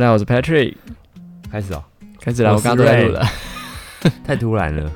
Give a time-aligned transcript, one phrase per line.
[0.00, 0.76] 大家好，我是 Patrick。
[1.52, 1.84] 开始哦，
[2.18, 3.22] 开始了，我我刚刚都在录了。
[4.24, 4.90] 太突然了。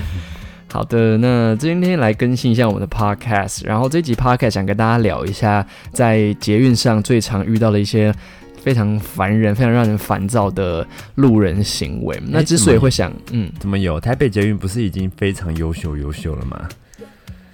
[0.72, 8.14] 好的，那今天来更新一下我们的 Podcast，然后这集 Podcast 想跟大家聊一下，在捷运上最常遇到的一些
[8.62, 12.18] 非常烦人、非常让人烦躁的路人行为。
[12.28, 14.00] 那之所以会想，嗯，怎么有？
[14.00, 16.66] 台北捷运不是已经非常优秀优秀了吗？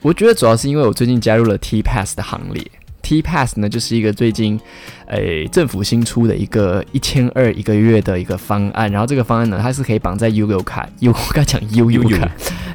[0.03, 2.65] 我觉得主要是因为我最近加入了 T Pass 的行列。
[3.07, 4.59] T Pass 呢，就是一个最近，
[5.07, 8.91] 诶，政府新出的一个一千二一个月的一个方案。
[8.91, 12.29] 然后这个方案呢，它是可以绑在悠游卡，悠 我刚讲悠游卡，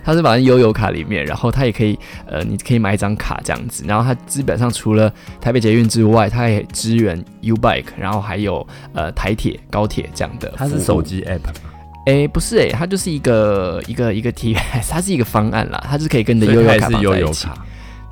[0.05, 1.25] 它是绑在悠游卡里面。
[1.25, 3.83] 然后它也可以，呃，你可以买一张卡这样子。
[3.85, 10.53] 然后它基本上除了台北捷运之外，它也支援 U Bike，然后还有呃台铁、高铁这样的。
[10.55, 11.51] 它是手机 App 吗？
[12.05, 17.49] 诶，不是诶，它就是一个一个一个 T Pass，它是一个方案啦，它是可以跟你的悠游卡绑在一起。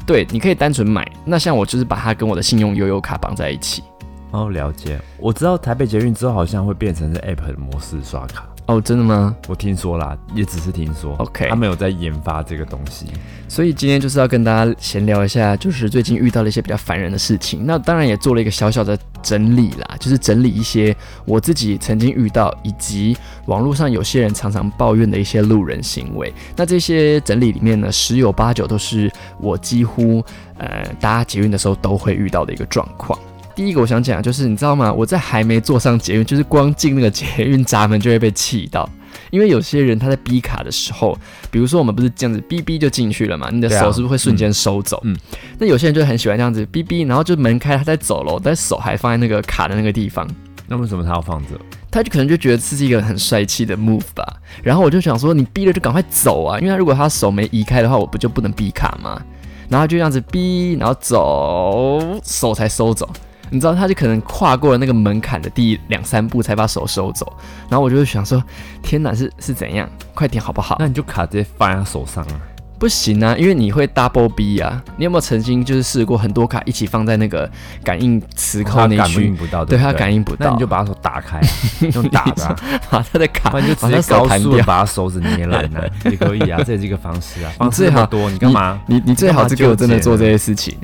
[0.10, 1.08] 对，你可以单纯买。
[1.24, 3.84] 那像我就是把它跟我的信用悠悠卡绑在一起。
[4.32, 5.00] 哦，了解。
[5.20, 8.50] 我知道台北捷运之后好像会变成是 App 的模式刷卡。
[8.70, 9.36] 哦，真的吗？
[9.48, 11.16] 我听说啦，也只是听说。
[11.16, 13.08] OK，他们有在研发这个东西。
[13.48, 17.66] 所以今天就是要跟大家闲聊一下，就是最近遇到了一些比较烦人的事情。
[17.66, 20.96] 那当然也做了一个小小的整理啦，就是整理一些
[21.26, 23.18] 我自己曾经遇到，以及
[23.48, 26.32] 网络上有些人常常抱怨的一些路人行为。
[26.56, 30.24] 那这些整理里面呢，十有八九都是我几乎
[30.60, 33.18] 呃搭捷运的时候都会遇到的一个状况。
[33.60, 34.90] 第一个我想讲就是，你知道吗？
[34.94, 38.90] 我在还没坐上捷运，就是光进那个捷运闸门就会被气到，
[39.32, 41.14] 因为有些人他在逼卡的时候，
[41.52, 45.02] 比如说我们不是这样子逼逼就进去了嘛，你的手是不是会瞬间收走？
[45.04, 45.14] 嗯，
[45.58, 50.26] 那有些人就很喜欢这样子逼逼，然后就门开他在走喽，但手还放在那个卡的那个地方。
[50.66, 51.60] 那为什么他要放着？
[51.92, 54.24] 他就可能就觉得这是一个很帅气的 move 吧。
[54.64, 59.22] 然后我就想说，你逼了就赶快走啊，因为他如果他手没移开的话，我不就不能逼卡吗？
[59.68, 63.06] 然后就这样子逼，然后走，手才收走。
[63.50, 67.32] 你知道，他就可能跨过了那个门槛的第两三步才把手收走，
[67.70, 68.44] 然后我就会想说，
[68.82, 69.90] 天哪，是是怎样？
[70.14, 70.76] 快点好不好？
[70.80, 72.42] 那你就卡直接放在他手上啊？
[72.78, 74.82] 不行啊，因为你会 double B 啊。
[74.96, 77.50] 你有没有曾经就是试过很多卡一起放在那个
[77.84, 79.16] 感应磁扣那区？
[79.16, 81.42] 感应不到，对，他感应不到，那你就把他手打开，
[81.94, 82.56] 用打的，
[82.90, 87.52] 把他的卡，就直接高速把他手指捏烂呢，也可以啊，这也是一个方式啊。
[87.60, 88.80] 方式好多，你干嘛？
[88.88, 90.78] 你你最好是给我真的做这些事情。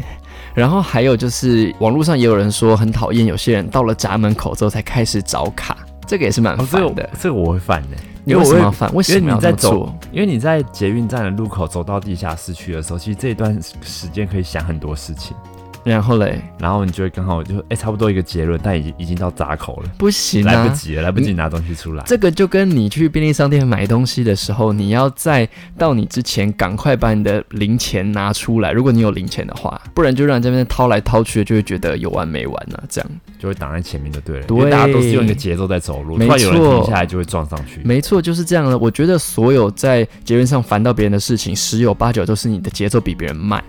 [0.55, 5.77] 然后还有就是，网络上也有人说很讨厌有些人到了闸门口之后才开始找卡，
[6.07, 7.09] 这个也是蛮烦的。
[7.19, 8.89] 这个我会烦的，你为什么要烦？
[8.95, 9.93] 为什么你在走？
[10.13, 15.35] 因为你在捷运站的路口走到地下室去的时候，其实这一段时间可以想很多事情。
[15.85, 22.03] 然后嘞，然后你就会刚好就哎，差不多一个结论，但已经已经到闸口了，不行，来不及了，来不及拿东西出来。
[22.07, 25.47] 这个就跟你去便利商店买东西的时候，你要在
[25.77, 33.11] 到你之前赶快把你的零钱拿出来，如果你有零钱的话，不然就让这边掏来掏去的，就会觉得有完没完呢，这样。
[33.37, 38.75] 就会挡在前面就，对了，因为大家都是用一个节奏在走路，没错，有人停下来就会撞上去，没错，就是这样的。
[38.75, 43.63] 我觉得所有在结论上烦到别人的事情，十有八九都是你的节奏比别人慢。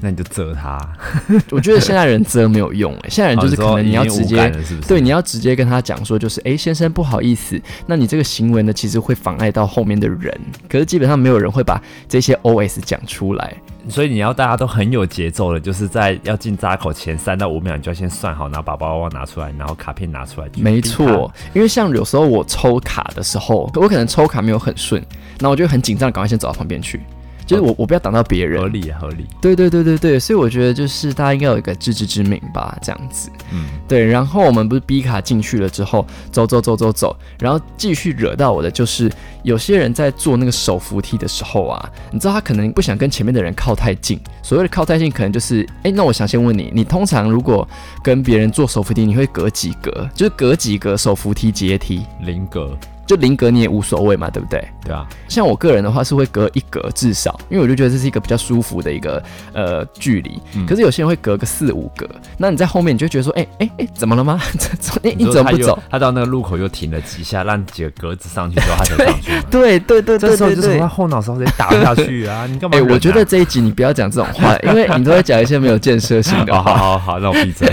[0.00, 0.78] 那你就责他，
[1.50, 4.52] 我觉得现在人责没有用哎，现在人就是可能你要直接，
[4.86, 10.32] 对，你要直接跟他讲说，就是哎，先生不好意思，那你这个行为呢，其实会妨碍到后面的人，
[10.68, 13.56] 可是基本上没有人会把这些 O S 讲出来，
[13.88, 25.02] 所以你要大家都很有节奏的，就是在要进闸口前三到五秒，你就要先算好，然后把包包拿出来，然后卡片拿出来，没错，因为像有时候我抽卡的时候，我可能抽卡没有很顺，
[25.40, 27.00] 那我就很紧张，赶快先走到旁边去。
[27.48, 29.26] 就是我，我不要挡到别人，合理合理。
[29.40, 33.30] 对对对对对，所以我觉得就是大家应该有一个自知之明吧，这样子。
[33.50, 34.04] 嗯，对。
[34.04, 39.10] 然后我们不是 B 卡进去了之后，走走走走走，然后继续惹到我的就是
[39.42, 44.20] 有些人在做那个手扶梯的时候啊，你知道他可能不想跟前面的人靠太近。
[44.42, 47.66] 所谓的靠太近，可能就是，哎，那我想先问你，你通常如果
[48.02, 50.08] 跟别人做手扶梯，你会隔几格？
[50.14, 52.02] 就是隔几格手扶梯阶梯？
[52.20, 52.76] 零格。
[53.08, 54.62] 就零格你也无所谓嘛，对不对？
[54.84, 59.22] 对啊，像我个人的话是会隔一格至少，因为我就觉得这是一个比较舒服的一个
[59.54, 60.38] 呃距离。
[60.66, 62.06] 可是有些人会隔个四五格，
[62.36, 64.38] 那你在后面你就觉得说，哎哎哎，怎么了吗？
[65.02, 65.78] 你你怎么不走？
[65.90, 69.32] 他到那个路口又停了几下，让几个格子上去之后，他才上去。
[69.50, 72.46] 对对对对，这时候就从他后脑勺直接打下去啊！
[72.50, 72.76] 你干嘛？
[72.76, 76.52] 哎，我觉得这一集你不要讲这种话，因为你都在讲一些没有建设性的。
[76.54, 77.72] 好好好，那我闭嘴。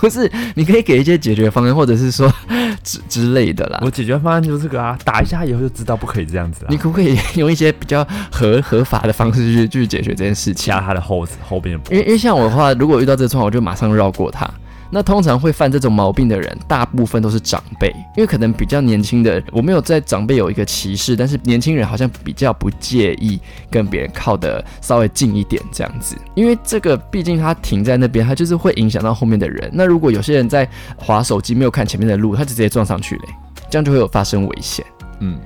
[0.00, 2.32] 不是，你可以给一些解决方案，或者是说
[2.82, 3.80] 之之类的啦。
[3.82, 4.98] 我解决方案就是这个啊。
[5.04, 6.68] 打一下以后就知道不可以这样子了。
[6.70, 10.66] 你可不可以用一些比较合合法的方式去去解决这件事情？
[10.66, 11.92] 加他的后后边的。
[11.92, 14.48] 因为因为像我的话，如果遇到这个状况，我就马上绕过他。
[14.92, 23.38] 那通常会犯这种毛病的人，大部分都是长辈，因为可能比较年轻的，我没有在长辈有一个歧视，但是年轻人好像比较不介意
[23.70, 29.70] 跟别人靠的稍微近一点这样子，因为这个毕竟他停在那边，他就是会影响到后面的人。
[29.72, 33.28] 那如果有些人在划手机，没有看前面的路，他就直接撞上去嘞，
[33.70, 34.84] 这样就会有发生危险。
[35.20, 35.38] 嗯，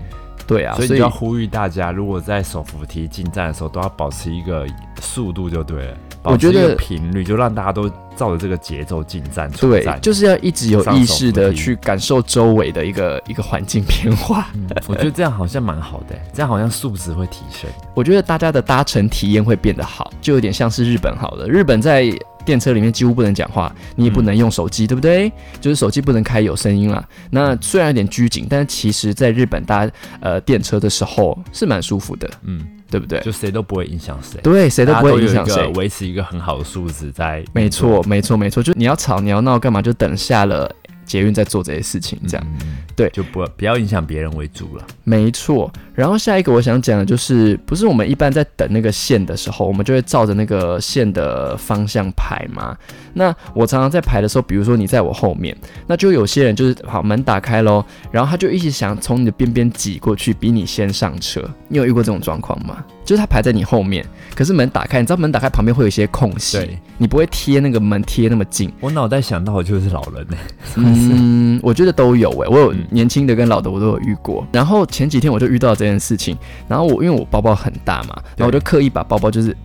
[0.46, 4.66] 对啊，所以就要呼吁大家，如果在手扶梯进站的时候，都要保持一个
[5.00, 5.96] 速度就对了，
[6.32, 9.86] 我觉得频率就让大家都照着这个节奏进站出对，。
[10.00, 14.48] 就是要一直有意识的去感受周围的一个一个环境变化。
[14.54, 17.70] 嗯我觉得这样好像蛮好的，这样好像素质会提升。
[17.94, 21.46] 我觉得大家的搭乘体验会变得好，就有点像是日本好了。
[21.48, 22.10] 日本在
[22.44, 25.32] 电车里面几乎不能讲话，你也不能用手机，对不对？
[25.60, 27.02] 就是手机不能开有声音啦。
[27.30, 29.88] 那虽然有点拘谨，但是其实在日本搭
[30.20, 32.60] 呃电车的时候是蛮舒服的，嗯，
[32.90, 33.20] 对不对？
[33.20, 35.66] 就谁都不会影响谁，对，谁都不会影响谁。
[35.74, 37.44] 维持一个很好的素质在。
[37.52, 38.62] 没错，没错，没错。
[38.62, 39.82] 就你要吵你要闹干嘛？
[39.82, 40.70] 就等下了
[41.04, 42.46] 捷运在做这些事情，这样。
[42.60, 44.86] 嗯对就不不要影响别人为主了。
[45.02, 52.78] 没错，然后下一个我想讲的就是，不是我们一般在等那个线的时候，我们就会照着那个线的方向排嘛。
[53.12, 55.56] 那我常常在排的时候，比如说你在我后面，
[55.88, 61.42] 那就有些人就是好门打开喽，然后他就一直想从你的边边挤过去，比你先上车。
[61.66, 62.84] 你有遇过这种状况吗？
[63.04, 64.04] 就是它排在你后面，
[64.34, 68.72] 可是门打开，你知道门打开旁边会有一些空隙对，你不会贴那个门贴那么近。
[68.80, 70.36] 我脑袋想到的就是老人呢、
[70.76, 74.46] 嗯， 我觉得都有诶、我有嗯年轻的跟老的我都有遇过。
[74.52, 76.36] 然后前几天我就遇到这件事情，
[76.66, 79.56] 然后我因为我包包很大嘛，然后我就刻意把包包就是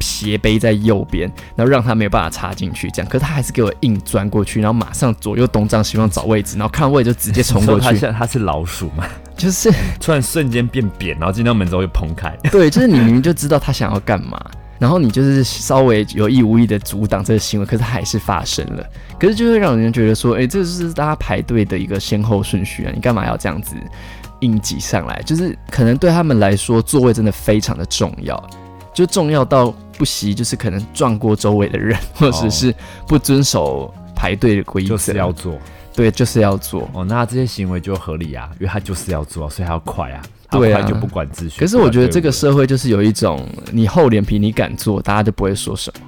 [0.00, 3.08] 斜背在右边，然后让他没有办法插进去，这样。
[3.10, 9.06] 可是他还是给我硬钻过去，然后马上左右东张西望找位置，然后看位就直接冲过他去， 像他是老鼠嘛，
[9.36, 9.70] 就是
[10.00, 12.36] 突然瞬间变扁，然后进到门之后又蓬开。
[12.50, 14.40] 对，就是你明明就知道他想要干嘛。
[14.78, 18.86] 然后你就是稍微有意无意的阻挡这个行为，可是还是发生了。
[19.18, 23.74] 可是就会让人觉得说，哎，这是大家排队的一个先后顺序啊，你干嘛要这样子
[24.40, 25.22] 硬挤上来？
[25.24, 28.36] 就是可能对他们来说，座位真的非常的重要，
[28.96, 32.74] 就重要到不惜就是可能撞过周围的人，或者是
[33.06, 35.58] 不遵守排队的规则，就是要做。
[35.94, 36.88] 对，就是要做。
[36.94, 40.80] 哦，那这些行为就合理啊，因为他就是要做，所以他要快啊，对啊。
[40.80, 41.60] 他快就不管秩序。
[41.60, 46.06] 可是我觉得这个社会就是有一种，你厚脸皮，你敢做，大家就不会说什么，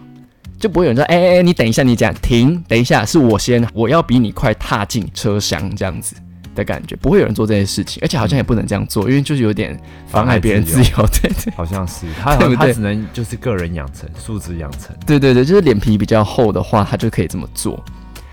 [0.59, 6.17] 就不会有人说，哎哎哎，你等一下，你讲停，等一下，是我先，我要比你快踏进车厢这样子
[6.59, 9.79] 的感觉，不会有人做这些事情，而且好像也不能这样做，因为就是有点
[10.09, 14.95] 妨碍别人自由， 对对好像是他对不对他只能就是个人养成，素质养成。
[15.07, 17.83] 对对对，就是脸皮比较厚的话，他就可以这么做。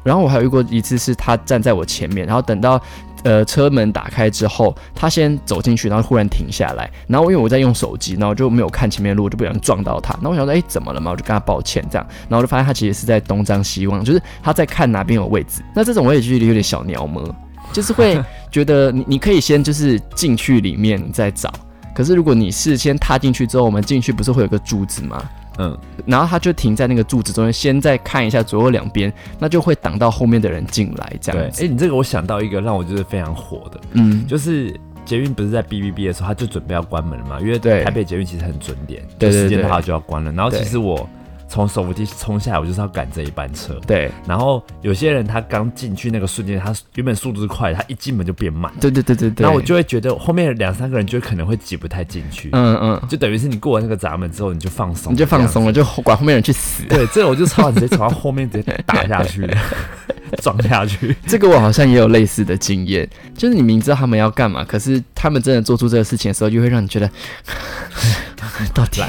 [0.04, 2.80] 然后我还有遇过一次，是他站在我前面，然后等到
[3.24, 10.16] 呃车门打开之后，他先走进去，然后忽然停下来，然后因为我在用手机，然后就没有看前面的路，我就不小心撞到他。
[10.22, 11.10] 那我想说，哎，怎么了嘛？
[11.10, 15.64] 我就跟他抱歉这样，然后我就发现他其实是在东张西望，就是他在看哪边有位置。
[15.74, 17.36] 那这种我也觉得有点小鸟摸，
[17.76, 18.18] 就是会
[18.50, 21.52] 觉得你你可以先就是进去里面再找。
[21.94, 25.30] 可是如果你是先踏进去之后，我们进去不是会有个柱子吗？
[25.58, 31.42] 嗯，然后他就停在那个柱子中间，先再看一下左右两边，那就会挡到后面的人进来，这对。
[31.42, 31.68] 样哎、子。
[31.68, 34.74] 你这个我想到一个让我就是非常火的，嗯，就是
[35.06, 40.32] 捷运不是在 B B B 的时候，他就准备要关门了嘛，因为台北捷运其实很准点，对时间到它就要关了。
[40.32, 41.08] 然后其实我
[41.48, 43.80] 从手扶梯冲下来，我就是要赶这一班车。
[43.88, 49.44] 对，然后有些人他刚进去那个瞬间，他原本速度是快，他一进门就变慢，对对对对对。
[49.44, 55.72] 然后我就会觉得后面两三个人就可能会挤不太进去，嗯嗯，就等于是你过完那个闸门之后，你就放松，你就放松了。
[55.72, 56.84] 就管后面人去死。
[56.90, 59.48] 对，这个我就超直接从他后面直接打下去，
[60.42, 61.16] 撞下去。
[61.28, 67.10] 这个我好像也有类似的经验，就是你明知道他们要干嘛，可是他们真的做出这个事情的时候，就会让你觉得
[68.74, 69.02] 到底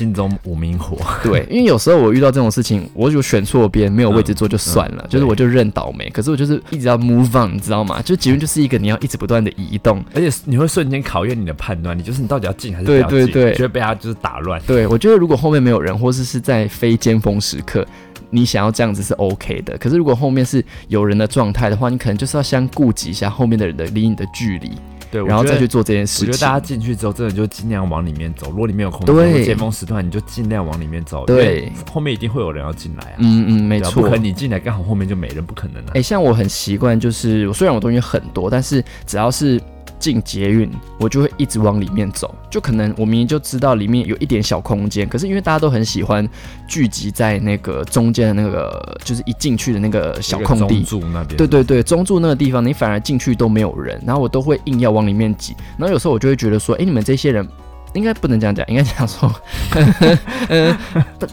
[0.00, 6.08] 心中无名火， 对，因为有时候我遇到这种事情，我就选错边，没有位置坐就算了，嗯就是我就认倒霉。
[6.08, 8.00] 可是我就是一直要 move on，你知道吗？
[8.02, 10.02] 就捷运就是一个你要一直不断的移动。
[10.14, 14.58] 而且你会瞬间考验你的判断，你就是你到底要进还是不对要进，对对就会被他就是打乱。
[14.66, 17.86] 对，我觉得如果后面没有人，或是是在非尖峰时刻，
[18.30, 19.76] 你想要这样子是 OK 的。
[19.76, 24.70] 可是如果后面是有人的状态的话，你可能就是要先顾及一下后面的人的离你的距离，
[25.10, 26.28] 对，然后再去做这件事情。
[26.28, 28.50] 我觉得大家进去之后，真的就尽量往里面走。
[28.50, 31.26] 如果里面有空对间，或尖峰时段，你就尽量往里面走。
[31.26, 33.16] 对后面一定会有人要进来啊。
[33.18, 34.10] 嗯嗯，没错不可。
[34.10, 36.02] 能你进来刚好后面就没人，不可能啊哎、。
[36.02, 39.60] 像我很习惯，就是我虽然我东西很多，但是只要是
[40.00, 42.34] 进捷运，我就会一直往里面走。
[42.50, 46.28] 就可能我明明就知道里面有一点小空间，可是因为大家都很喜欢
[46.66, 50.82] 聚集在那个中间的那个，就是一进去的那个小空地。
[50.82, 57.46] 中柱那边，对对对，中柱那个地方，你反而进去都没有人，然后我都会硬要往里面挤，然后有时候我就会觉得说，哎，你们这些人
[57.94, 59.32] 应该不能这样讲，应该讲说，
[60.48, 60.78] 呃，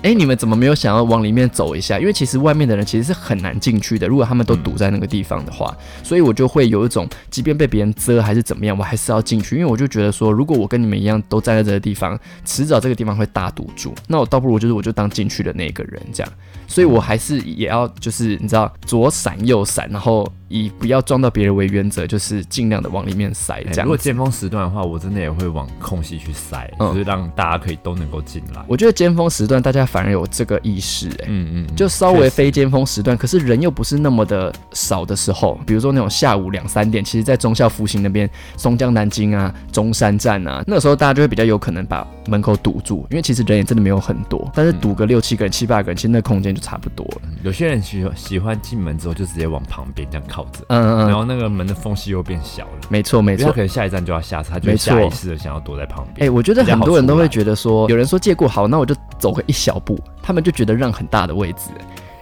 [0.01, 1.99] 哎，你们怎么没有想要往里面走一下？
[1.99, 16.33] 因为其实外面的人其实是很难进去的，如果他们都堵在那个地方的话，所以我就会有一种，即便被别人遮还是怎么样，我还是要进去，因为我就觉得说，如果我跟你们一样都站在这个地方，迟早这个地方会大堵住，那我倒不如就是我就当进去的那个人这样，
[16.67, 20.27] 所以我还是也要就是你知道左闪右闪，然后。
[20.49, 23.61] 以不要撞到别人为原则，就是尽量的往里面塞。
[23.71, 28.63] 这样，如果尖峰时段的话，我真的也会往空隙去塞，就是让大家可以都能够进来。
[28.67, 47.21] 我觉得尖峰时段大家反而有这个意识，哎，嗯嗯，就稍微非尖峰时段，可是人又不是那么的少的时候，比如说那种下午两三点，其实在中校复兴那边、松江南京啊、中山站啊，那个时候大家就会比较有可能把门口堵住，因为其实人也真的没有很多，但是堵个六七个人、七八个人，其实那空间就差不多了。
[47.43, 50.23] 有些人喜喜欢进门之后就直接往旁边这样。
[50.67, 56.27] 嗯嗯，然后那个门的缝隙又变小了，没错没错，可能下一站就要下车，他就下意识的想要躲在旁边。
[56.27, 61.69] 哎，我觉得很多人都会觉得说，有人说借过好，那我就走个一小步，他们就觉得让很大的位置。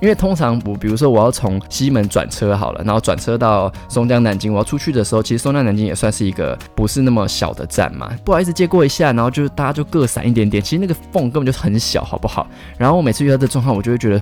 [0.01, 12.45] 因为通常我比如说我要从西门转车好了，然后转车到松江南京，我要出去的时候，其实松江南京也算是一个不是那么小的站嘛，不好意思借过一下，然后就是大家就各闪一点点，其实那个缝根本就很小，好不好？
[12.77, 14.21] 然后我每次遇到这状况，我就会觉得。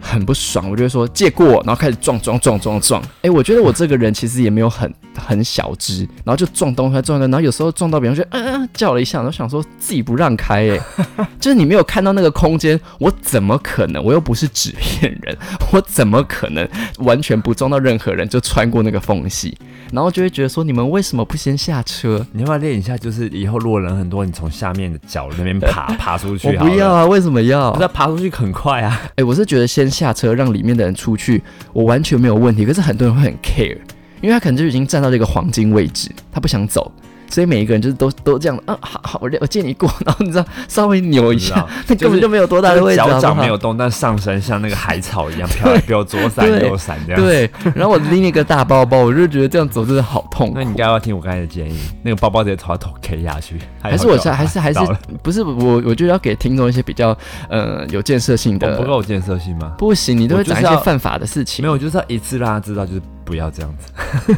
[0.00, 3.02] 很不爽，我就会说借过，然后开始撞撞撞撞撞。
[3.22, 10.80] 哎，我觉得我这个人其实也没有很 很小只，然后就撞东西撞的，然后有时候撞到别人就嗯嗯叫了一下，然后想说自己不让开，哎，
[11.40, 14.02] 就是你没有看到那个空间，我怎么可能？
[14.02, 15.36] 我又不是纸片人，
[15.72, 16.66] 我怎么可能
[16.98, 19.56] 完全不撞到任何人就穿过那个缝隙？
[19.92, 22.24] 然后就会觉得说你们为什么不先下车？
[22.32, 22.96] 你要不要练一下？
[22.96, 26.48] 就是以后如果人很多，你从下面的角那边爬 爬出去。
[26.48, 27.76] 我不要啊，为什么要？
[27.78, 29.02] 那爬出去很快啊。
[29.16, 29.88] 哎，我是觉得先。
[29.98, 31.42] 下车让里面的人出去，
[31.72, 32.64] 我完全没有问题。
[32.64, 33.76] 可是很多人会很 care，
[34.20, 36.92] 因为他可能就已经站到这个黄金位置，他不想走。
[37.30, 47.20] 所以每一个人就是都都这样，嗯，好好，我我借你过， 然后你知道稍微扭一下，那 根本就没有多大的位置，脚掌没有动，但上身像那个海草一样 飘来，飘左闪右闪这样。
[47.22, 50.52] 对，然后我拎一个大包包，我就觉得这样走真的好痛。
[50.54, 54.80] 那你该要听我刚才的建议，那个包包直接朝他头 K 下去，还是我下，还是还是
[55.22, 55.82] 不是我？
[55.84, 57.16] 我觉得要给听众一些比较
[57.48, 59.74] 呃有建设性的，不够有建设性吗？
[59.78, 61.64] 不行，你都会讲一些犯法的事情。
[61.64, 64.34] 没有，就是要一次让他知道，就是不要这样子。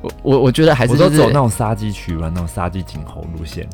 [0.00, 3.68] 我我我觉得还是我都走那种杀鸡取卵、那种杀鸡儆猴路线。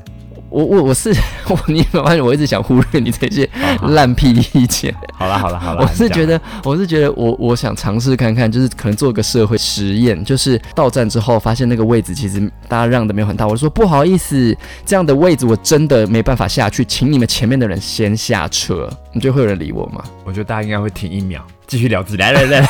[0.55, 1.13] 我我我是
[1.49, 3.49] 我，你发现我一直想忽略你这些
[3.89, 4.95] 烂屁意见。
[5.13, 14.57] 好了好了好了，我是觉得我是觉得我我想尝试看看，就是可能做个社会实验，就是到站之后发现那个位置其实大家让的没有很大，我就说不好意思，
[14.87, 18.89] 这样的位置我真的没办法下去，请你们前面的人先下车。
[19.13, 20.05] 你觉得会有人理我吗？
[20.25, 21.45] 我觉得大家应该会停一秒。
[21.67, 22.69] 继续聊自来来来，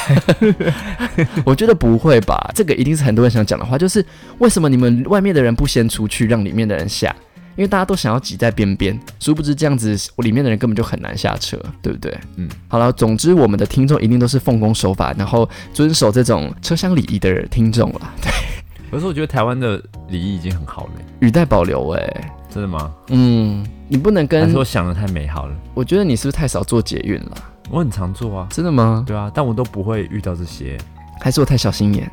[1.44, 2.50] 我觉得不会吧？
[2.54, 4.02] 这个一定是很多人想讲的话，就是
[4.38, 7.14] 为什么你们外面的人不先出去，让里面的人下？
[7.56, 12.16] 因为大家都想要挤在边边，殊不知这样子，里面的人根本就很难下车，对不对？
[12.37, 18.12] 嗯，好了，总之我们的听众一定都是奉公守法，然后遵守这种车厢礼仪的听众了。
[18.20, 18.30] 对，
[18.90, 22.92] 可是我觉得台湾的礼仪已经很好了，语带保留，哎，真的吗？
[23.08, 25.54] 嗯，你不能跟，我想的太美好了？
[25.75, 27.37] 我觉得你是不是太少做捷运了？
[27.70, 29.04] 我很常做啊，真的吗？
[29.06, 30.76] 对啊，但我都不会遇到这些，
[31.20, 32.11] 还是我太小心眼？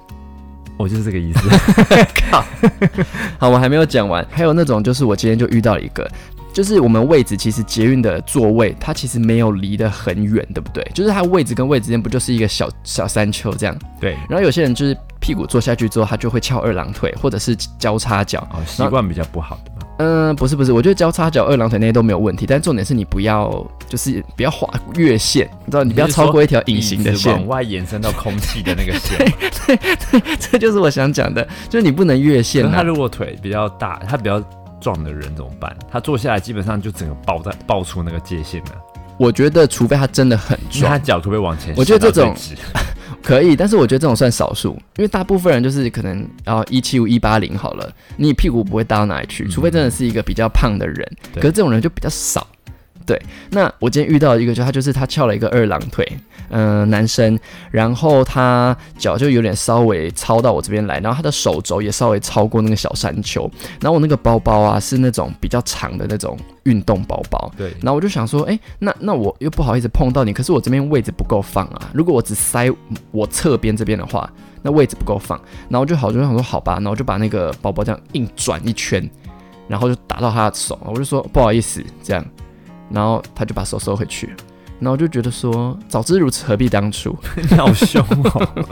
[0.81, 1.49] 我就是这个意思。
[2.29, 2.43] 靠，
[3.37, 6.09] 好，我还没有讲完，还有那种就是我今天就遇到一个，
[6.51, 10.85] 就是我们位置其实捷运的座位，它其实没有离得很远，对不对？
[10.93, 13.77] 就是它位置跟位置之间不就是一个小小山丘这样？
[13.99, 14.17] 对。
[14.29, 19.70] 然后有些人就是屁股坐下去之后，他就会翘二郎腿，或者是交叉脚，哦，习惯比较不好的。
[20.03, 23.51] 嗯，不是不是，我觉得交叉脚、二郎腿那些都没有问题，但重点是你不要，
[23.87, 29.17] 就是不要划越线，你知道，你不要超过一条隐形的线，往外延伸到空气的那个线。
[29.67, 32.67] 对对对，这就是我想讲的，就是你不能越线。
[32.71, 34.41] 他如果腿比较大，他比较
[34.79, 35.71] 壮的人怎么办？
[35.91, 38.71] 他坐下来基本上就整个爆在爆出那个界限了。
[39.17, 41.75] 我觉得，除非他真的很壮，他脚可不可以往前？
[41.77, 42.35] 我觉得这种。
[43.23, 52.47] 可以，但是我觉得这种算少数，因为大部分人就是可能啊一七五一八零好了，你屁股不会大到哪里去，除非真的是一个比较胖的人，可是这种人就比较少。
[53.11, 56.07] 对，那我今天遇到一个，就他就是他翘了一个二郎腿，
[56.47, 57.37] 嗯，男生，
[57.69, 63.51] 然后他脚就有点稍微超到我这边来，然后他的手肘也稍微超过那个小山丘，
[63.81, 72.71] 然后我那个包包啊是那种比较长的那种运动包包，对，然后我就想说，哎，那那我又不好意思碰到你，可是我这边位置不够放啊，如果我只塞
[73.11, 75.37] 我侧边这边的话，那位置不够放，
[75.67, 79.09] 然后就好就想说好吧，然后就把那个包包这样硬转一圈，
[79.67, 82.25] 然后就打到他的手，我就说不好意思，这样。
[82.91, 84.35] 然后他就把手收回去，
[84.79, 87.17] 然后就觉得说，早知如此何必当初？
[87.35, 88.67] 你好凶哦！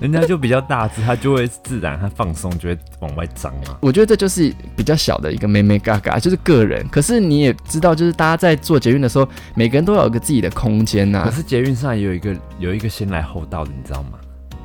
[0.00, 3.76] 人家就比较大只，他就会自然他放松，就会往外张嘛。
[3.80, 6.86] 我觉得这就是比较小的一个妹妹嘎嘎，就是个人。
[6.88, 14.18] 可是你也知道，就是大家在做捷运的时候，每个人都有一个自己的空间呐、可是捷运上也有一个有一个先来后到的，你知道吗？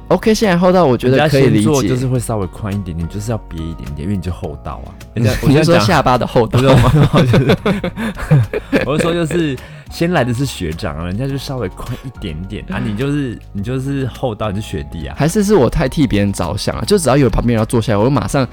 [0.09, 4.89] OK，现在后到我觉得可以理解，就是会稍微宽一点点，就是要憋一点点，因为你就厚道啊。
[5.13, 6.91] 人家我说下巴的后不道吗？
[8.87, 9.55] 我是说就是
[9.91, 15.15] 先来的是学长啊，人家就稍微宽一点点啊，你就是你就是厚道你是学弟啊。
[15.17, 16.83] 还是是我太替别人着想啊？
[16.87, 18.47] 就只要有旁边人要坐下来，我就马上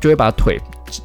[0.00, 0.58] 就会把腿。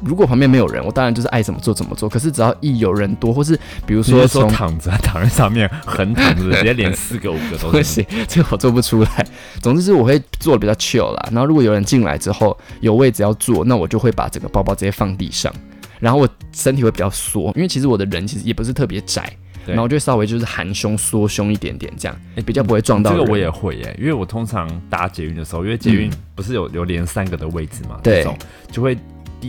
[0.04, 2.08] 如果旁边没有人，我当然就是爱怎么做怎么做。
[2.08, 9.26] 可是只要一有人多，或是比如说说从躺着躺在上面横躺着，直接连四个五个都行， 这个我做不出来。
[9.62, 11.28] 总之是我会做的比较 chill 啦。
[11.30, 15.52] 然后如果有人进来之后有位置要坐，那我就会把整个包包直接放地上，
[16.00, 19.30] 然后我身体会比较缩，因为其实我的人其实也不是特别窄，
[19.66, 23.20] 然后就会稍微就是含胸缩胸一点点，这样哎比较不会撞到人。
[23.20, 28.26] 这个我也会耶，因为我通常搭捷运的时候，因为捷运嗯不是有有连三个的位置嘛，对
[28.70, 28.96] 就会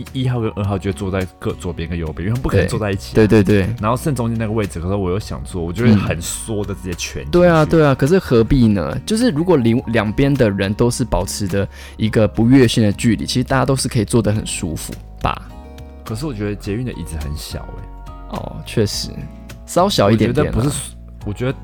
[0.04, 3.14] 第一号跟二号就会坐在各左边跟右边，因为他们不可能坐在一起。
[3.14, 3.68] 对对对。
[3.80, 7.24] 然后剩中间那个位置，可是我又想坐，我就会嗯很缩的直接蜷。
[7.30, 7.64] 对啊，。
[7.64, 8.98] 对啊，可是何必呢？
[9.04, 15.48] 就是如果离两边的人都是保持着一个不越线的距离，其实大家都是可以坐得很舒服吧？
[16.04, 19.10] 可是我觉得捷运的椅子很小哎，哦，确实，
[19.66, 20.50] 稍小一点点、啊。
[20.54, 20.92] 我觉得不是，
[21.26, 21.58] 我觉得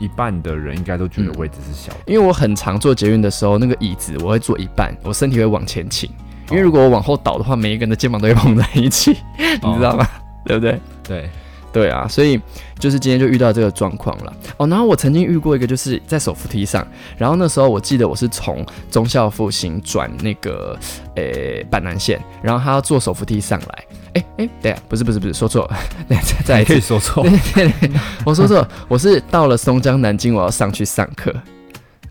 [0.00, 1.98] 一半的人应该都觉得位置是小的。
[2.06, 6.10] 因为我很常坐捷运的时候，那个椅子我会坐一半，我身体会往前倾。
[6.52, 10.06] 因为如果我往后倒的话，每一个人的肩膀都会碰在一起 你知道吗？
[10.44, 10.80] 对不对？
[11.02, 11.30] 对，
[11.72, 12.40] 对啊，所以
[12.78, 14.32] 就是今天就遇到这个状况了。
[14.56, 20.78] 哦，然后我曾经遇过一个，就是在手扶梯上，然后那时候我记得我是从中校复兴转那个
[21.16, 23.84] 诶板南线，然后他要坐手扶梯上来。
[24.14, 25.76] 哎哎，对啊，不是不是不是，说错了，
[26.08, 27.22] 再再一次，说错。
[27.22, 27.90] 对对对，
[28.26, 31.32] 我说错了，我是到了松江南京，我要上去上课。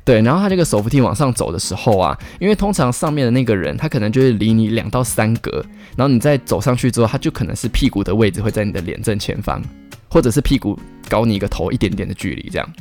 [0.04, 5.64] 对，然后他这个手扶梯往上走的时候啊，因为通常上面的那个人，他可能就是离你两到三格，
[5.96, 9.62] 然后你再走上去之后，他就可能是屁股的位置会在你的脸正前方，
[10.10, 12.74] 或者是屁股高你一个头一点点的距离这样。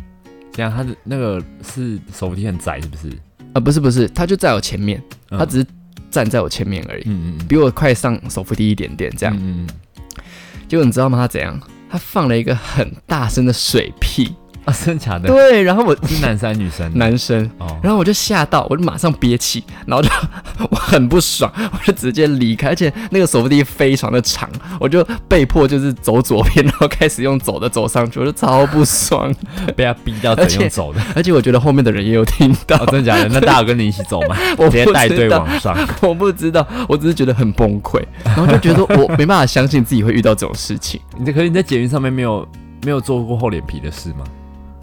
[0.53, 3.12] 这样他的那个是手扶梯很窄，是不是？
[3.53, 5.67] 啊，不是不是，他就在我前面，嗯他只是
[6.11, 9.37] 站在我前面而已，嗯嗯嗯，比我快上手扶梯一点点这样。
[9.37, 10.25] 嗯嗯
[10.69, 11.19] 结果你知道吗？
[11.19, 11.61] 他怎样？
[11.91, 14.33] 他放了一个很大声的水屁，
[14.71, 15.28] 啊，真的假的？
[15.28, 16.91] 对，然后我是男生还是女生？
[16.97, 17.50] 男生。
[17.59, 20.09] 哦，然后我就吓到，我就马上憋气，然后就
[20.71, 29.35] 我很不爽，我就直接离开，而且那个手扶梯非常的长，我就被迫就是走左边，然后开始用走的走上去，我就超不爽，
[29.76, 31.00] 被他逼到怎样走的？
[31.15, 33.28] 而且我觉得后面的人也有听到哦，，真的假的？
[33.28, 34.37] 那大家有跟你一起走吗？
[34.56, 35.76] 我不直接带队道往上。
[36.00, 41.00] 我不知道，我只是觉得很崩溃，然后就觉得我没办法相信自己会遇到这种事情。
[41.19, 42.47] 你这可是你在捷运上面没有
[42.85, 44.25] 没有做过厚脸皮的事吗？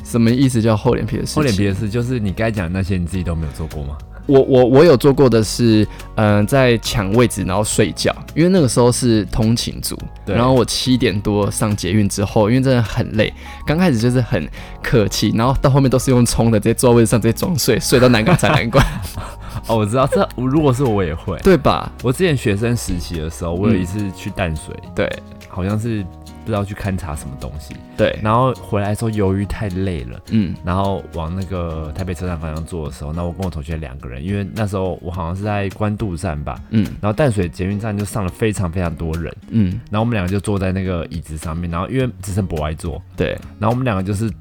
[0.10, 1.36] 什么意思叫厚脸皮的事情？
[1.36, 3.98] 厚脸皮的事就是你该讲的那些，你自己都没有做过吗？
[4.26, 13.34] 我我我有做过的是，嗯、在抢位置然后睡觉，因为那个时候是通勤族，对然后我七点多上捷运之后，因为真的很累，
[13.66, 14.46] 刚开始就是很
[14.84, 18.86] 客气，然后到后面都是用冲的，直接坐在位置上直接装睡，睡到南港才难关，
[19.68, 21.38] 哦，我知道，这如果是我也会。
[21.40, 21.90] 对吧？
[22.04, 25.10] 我之前学生实习的时候，我有一次去淡水，对
[25.48, 26.06] 好像是
[26.48, 30.18] 不知道去勘察什么东西，对，然后回来的时候由于太累了。
[30.30, 30.56] 嗯。
[30.64, 36.86] 然后往那个台北车站方向坐的时候，那我跟我同学两个人，因为那时候我好像是在关渡站吧，嗯。
[37.02, 44.32] 然后淡水捷运站就上了非常非常多人，嗯，然后我们两个就坐在那个椅子上面，然后因为只剩博爱坐，对，然后我们两个就是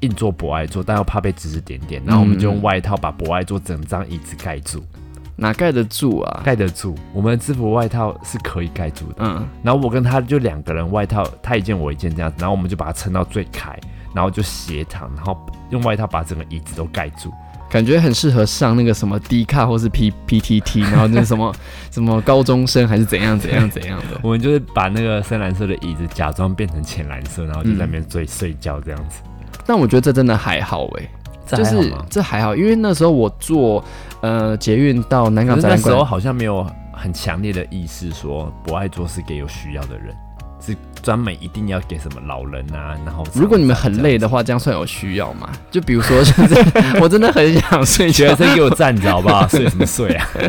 [0.00, 4.82] 硬坐博爱坐，但又怕被指指点点，然后我们就用外套把博爱坐整张椅子盖住，
[5.36, 6.42] 哪盖得住啊？
[6.44, 6.94] 盖得住。
[7.12, 13.78] 我们的制服外套是可以盖住的，嗯，然后我跟他就两个人，外套他一件我一件这样子，然后我们就把它撑到最开，
[14.14, 15.36] 然后就斜躺，然后
[15.70, 17.32] 用外套把整个椅子都盖住。
[17.70, 21.52] 感觉很适合上那个什么 D 卡或是 P P T T， 然后那什么
[21.90, 24.18] 什么高中生还是怎样怎样怎样的。
[24.22, 29.22] 我们就是把那个深蓝色的椅子假装变成浅蓝色，然后就在那边睡、睡觉这样子。
[29.66, 31.92] 但我觉得这真的还好哎、这就是？
[32.10, 33.82] 这还好，因为那时候我坐
[34.20, 40.14] 呃捷运到南港展览馆，那时候好像没有很强烈的意识说不爱做是给有需要的人，
[40.60, 42.96] 是专门一定要给什么老人啊。
[43.04, 45.48] 然后如果你们很累的话，这样算有需要吗？
[45.70, 46.64] 就比如说， 就是
[47.00, 49.46] 我真的很想睡觉学，生给我站着好不好？
[49.46, 50.26] 睡什么睡啊？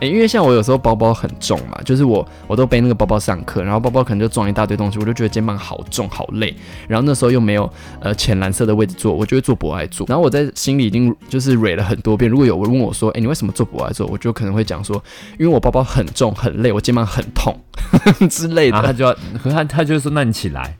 [0.00, 6.54] 欸因为像我有时候包包很重嘛，就是我我都背那个包包上课，然后包包可能就装一大堆东西，我就觉得肩膀好重好累。
[6.86, 7.68] 然后那时候又没有
[8.00, 10.06] 呃浅蓝色的位置坐，我就会坐博爱座。
[10.08, 14.06] 然后我在心里已经就是蕊了很多遍，如果有人问我说，哎、你为什么坐博爱座？
[14.06, 15.02] 我就可能会讲说，
[15.36, 17.58] 因为我包包很重很累，我肩膀很痛
[18.30, 18.76] 之类的。
[18.76, 20.76] 然后他就要，可他他就说，那你起来。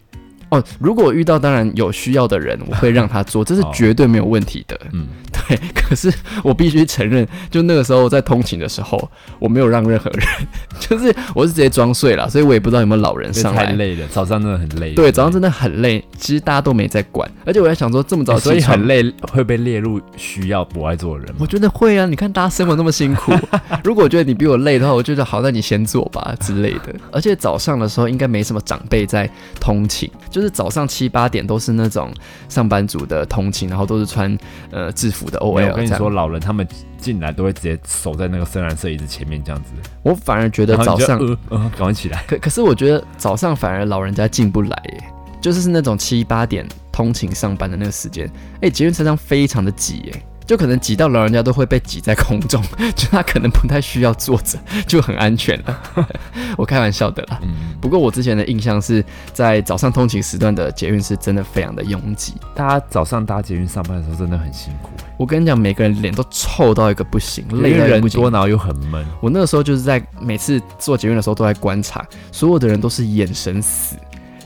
[0.50, 4.78] 哦，如果遇到当然有需要的人，我会让他做，这是哦绝对没有问题的。
[4.92, 10.26] 嗯， 对，可是我必须承认，就那个时候在通勤的时候，我没有让任何人，
[10.80, 13.66] 就是我是直接装睡了，所以我也不知道有没有老人上来。
[13.66, 14.94] 太累了，早上真的很累。
[14.94, 21.46] 对，早上真的很累，其实大家都没在管，而且我在想说，这么早欸所以很累，会被列入需要不爱做的人吗我？
[21.46, 23.32] 觉得会啊，你看大家生活那么辛苦，
[23.84, 26.94] 如果我觉得你比我累的话，我觉得好，那你先做吧之类的。
[27.10, 29.28] 而且早上的时候应该没什么长辈在
[29.60, 32.12] 通勤，就是早上七八点都是那种
[32.48, 34.36] 上班族的通勤，然后都是穿
[34.70, 35.62] 呃制服的样。
[35.62, 36.66] 有我跟你说，老人他们
[36.98, 39.70] 进来都会直接守在那个深蓝色椅子前面这样子，
[40.02, 42.24] 我反而觉得早上，呃呃，赶快起来。
[42.26, 45.04] 可可是我觉得早上反而老人家进不来耶，
[45.40, 50.22] 就是是那种七八点通勤上班的那个时间，哎，捷运车厢非常的挤耶。
[50.48, 52.62] 就可能挤到老人家都会被挤在空中，
[52.96, 55.82] 就他可能不太需要坐着，就很安全了。
[56.56, 57.38] 我开玩笑的啦。
[57.42, 62.32] 嗯，不过我之前的印象是在早上通勤时段的捷运是真的非常的拥挤。
[62.54, 68.30] 大家早上搭捷运上班的时候真的很辛苦，我跟你讲，每个人脸都臭到一个不行，累到一个不行多，。
[68.30, 69.04] 然后又很闷。
[69.20, 73.96] 我那个时候就是在每次坐捷运的时候都在观察，所有的人都是眼神死。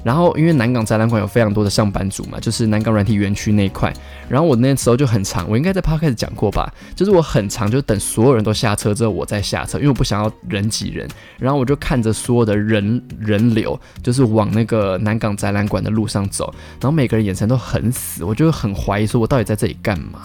[0.05, 3.93] 然后因为南港展览馆有非常多的上班族嘛，就是南港软体园区那一块。
[4.29, 11.09] 然后我那时候就很长，我应该在 p 开始讲过吧，就是我很长，就等所有人都下车之后我再下车，因为我不想要人挤人。
[11.39, 20.23] 然后我就看着所有的人人流，就是往那个南港展览馆的路上走，然后每个人眼神都很死，我就很怀疑说我到底在这里干嘛？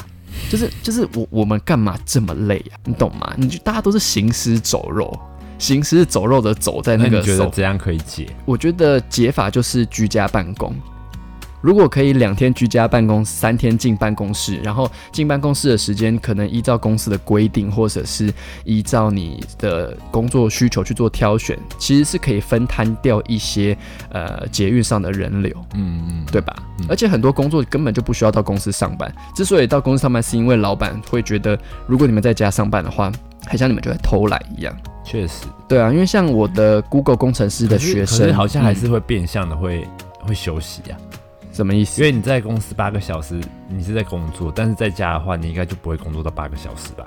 [0.49, 2.77] 就是就是我我们干嘛这么累啊？
[2.85, 3.33] 你懂吗？
[3.37, 5.19] 你就大家都是行尸走肉，
[5.57, 8.27] 行尸走肉的走在那那个手，你觉得这样可以解？
[8.45, 10.75] 我觉得解法就是居家办公。
[11.59, 18.31] 如果可以两天居家办公，三天进办公室，然后进办公室的时间可能依照公司的规定，或者是
[18.63, 23.75] 依照你的工作需求去做挑选，其实是可以分摊掉一些
[24.11, 25.51] 呃捷运上的人流。
[25.73, 26.55] 嗯嗯，对吧？
[26.79, 29.11] 嗯而且很多工作根本就不需要到公司上班。
[29.35, 33.11] 之所以到公司上班，是因为老板会觉得，如果你们在家上班的话，
[33.47, 34.73] 很像你们就在偷懒一样。
[35.09, 39.87] 确实对啊，因为像我的 Google 工程师的学生，好像还嗯是会变相的会、
[40.19, 40.97] 会休息啊，
[41.53, 42.01] 什么意思？
[42.01, 43.39] 因为你在公司八个小时，
[43.69, 47.05] 你是在工作，但是在家的话，你应该就不会工作到八个小时吧？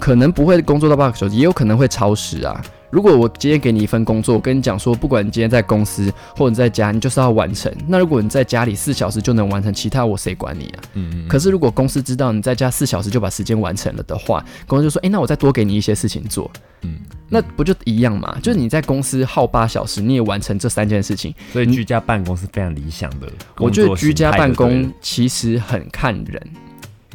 [0.00, 2.64] 可能不会工作到八个小时，也有可能会超时啊。
[2.94, 7.74] 如果我今天给你一份工作，我跟你讲说，不管你今天在公司或者在家，你就是要完成。
[7.88, 10.78] 那如果你在家里四小时就能完成，其他我谁管你啊？
[10.92, 16.48] 嗯嗯，可是如果公司知道你在家四小时就把时间完成了的话，公司就说，诶，那我再多给你一些事情做。
[16.82, 18.38] 嗯，那不就一样嘛？
[18.40, 21.34] 就是你在公司耗八小时，你也完成这三件事情。
[21.52, 23.26] 所以居家办公是非常理想的。
[23.56, 26.40] 我觉得居家办公其实很看人，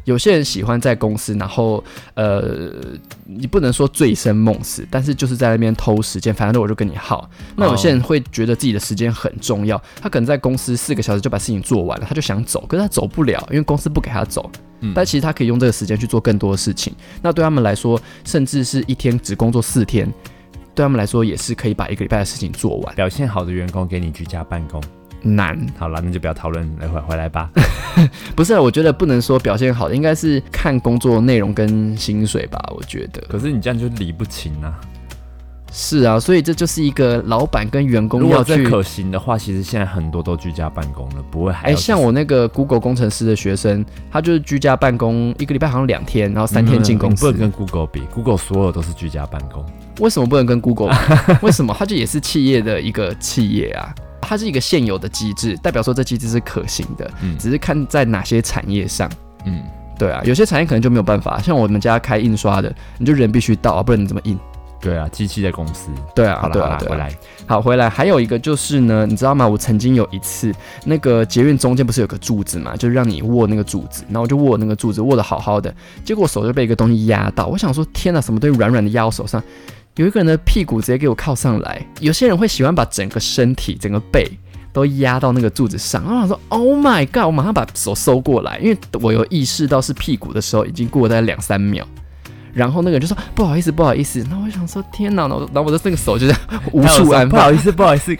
[0.09, 1.83] 有些人喜欢在公司，然后
[2.15, 2.73] 呃，
[3.25, 7.29] 你不能说醉生梦死，但是就是在那边偷时间，反正我就跟你耗。
[7.55, 14.49] 那有些人会觉得自己的时间很重要，他可能在公司四个小时就把事情做完了，他就想走，可是他走不了，因为公司不给他走。
[14.81, 16.91] 嗯但其实他可以用这个时间去做更多的事情。
[17.21, 20.11] 那对他们来说，甚至是一天只工作四天，
[20.73, 22.95] 对他们来说也是可以把一个礼拜的事情做完。
[22.95, 24.81] 表现好的员工给你居家办公。
[25.21, 27.49] 难好了，那就不要讨论，来回回来吧。
[28.35, 32.59] 不是啊，我觉得不能说表现好的，应该是看工作内容跟薪水吧。
[32.75, 34.79] 我觉得可是你这样就理不清啊。
[35.71, 38.55] 是啊，所以这就是一个老板跟员工如要去。
[38.55, 47.23] 果这可行的话，其实现在很多都居家办公了，不会还哎、要像我那个 Google 工程师的学生，他就是居家办公，一个礼拜好像两天，然后三天进公司。
[47.23, 49.63] 不能跟 Google 比，Google 所有都是居家办公。
[49.99, 50.91] 为什么不能跟 Google？
[51.43, 51.75] 为什么？
[51.77, 53.93] 它就也是企业的一个企业啊，
[54.29, 59.09] 它是一个现有的机制，代表说这机制是可行的，嗯只是看在哪些产业上。
[59.45, 59.63] 嗯，
[59.97, 64.37] 对啊，有些产业可能就没有办法，像我们家开印刷的，你就人必须到啊，不然你怎么印？
[64.79, 65.89] 对啊，机器在公司。
[66.13, 66.77] 对啊，好了好。
[66.77, 67.11] 回来。
[67.47, 69.47] 好，回来还有一个就是呢，你知道吗？
[69.47, 70.53] 我曾经有一次，
[70.85, 75.73] 那个捷运中间不是有个柱子嘛，就是让你握那个柱子，然后我就握那个柱子，握的好好的，
[76.05, 77.47] 结果手就被一个东西压到。
[77.47, 79.41] 我想说，天哪，什么东西软软的压我手上？
[79.99, 81.85] 有一个人的屁股直接给我靠上来。
[81.99, 84.25] 有些人会喜欢把整个身体、整个背
[84.71, 86.01] 都压到那个柱子上。
[86.03, 87.25] 然后我想说，Oh my god！
[87.25, 91.85] 我马上把手收过来，因为我有意识到是屁股的时候，已经过了大概两三秒。
[92.53, 94.25] 然后那个人就说不好意思，不好意思。
[94.29, 98.17] 那我想说天哪，然后然后我的那个手就这样无处安放不好，意思，不好意思。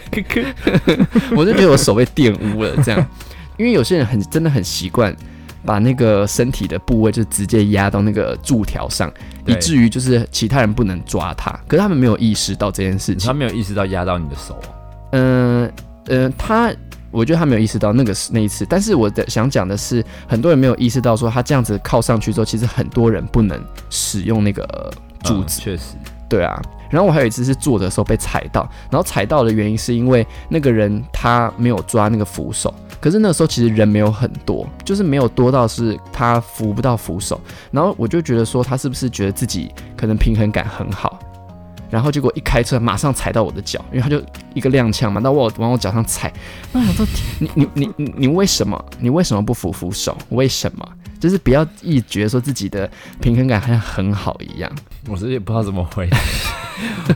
[1.34, 3.06] 我就觉得我手被玷污了，这样，
[3.56, 5.16] 因为有些人很真的很习惯
[5.64, 9.12] 把那个身体的部位就直接压到那个柱条上，
[9.46, 13.32] 以至于就是其他人不能抓他，可是他们没有意识到这件事情他。
[13.32, 14.60] 没有意识到压到你的手。
[15.12, 15.72] 嗯
[16.06, 16.72] 嗯、他。
[17.12, 24.62] 我觉得他没有意识到那个是那一次，但是我的想讲的是，很多人没有意识到说他这样子靠上去之后，其实很多人不能使用那个
[25.24, 25.60] 柱子。
[25.60, 25.96] 嗯确实。
[26.28, 26.56] 对啊。
[26.88, 41.18] 然后我还有一次是坐的时候被踩到，然后踩到的原因是因为那个人他没有抓那个扶手，可是那个时候其实人没有很多，就是没有多到是他扶不到扶手，然后我就觉得说他是不是觉得自己可能平衡感很好，
[41.90, 46.32] 然后结果一开车马上踩到我的脚，因为他就一个踉跄嘛，那我往我脚上踩，
[46.72, 47.06] 那我想说
[47.38, 50.16] 你你你你你为什么你为什么不扶扶手？
[50.28, 50.86] 为什么？
[51.18, 54.70] 就是不要一觉得说自己的平衡感好像很好一样。
[55.06, 56.08] 我是也不知道怎么回，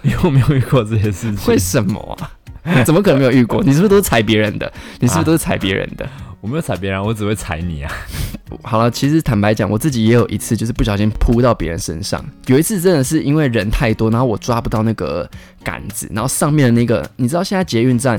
[0.03, 1.39] 因为我没有遇过这些事情。
[1.47, 2.31] 为什么啊？
[2.85, 3.63] 怎么可能没有遇过？
[3.63, 4.73] 你是不是都是踩别人的？
[5.01, 6.09] 你是不是都是踩别人的？
[6.41, 7.93] 我没有踩别人，我只会踩你啊。
[8.63, 12.25] 好了，其实坦白讲，我自己也有一次就是不小心扑到别人身上。
[12.47, 15.29] 有一次真的是因为人太多，然后我抓不到那个
[15.63, 18.19] 杆子，然后上面的那个，你知道现在捷运站。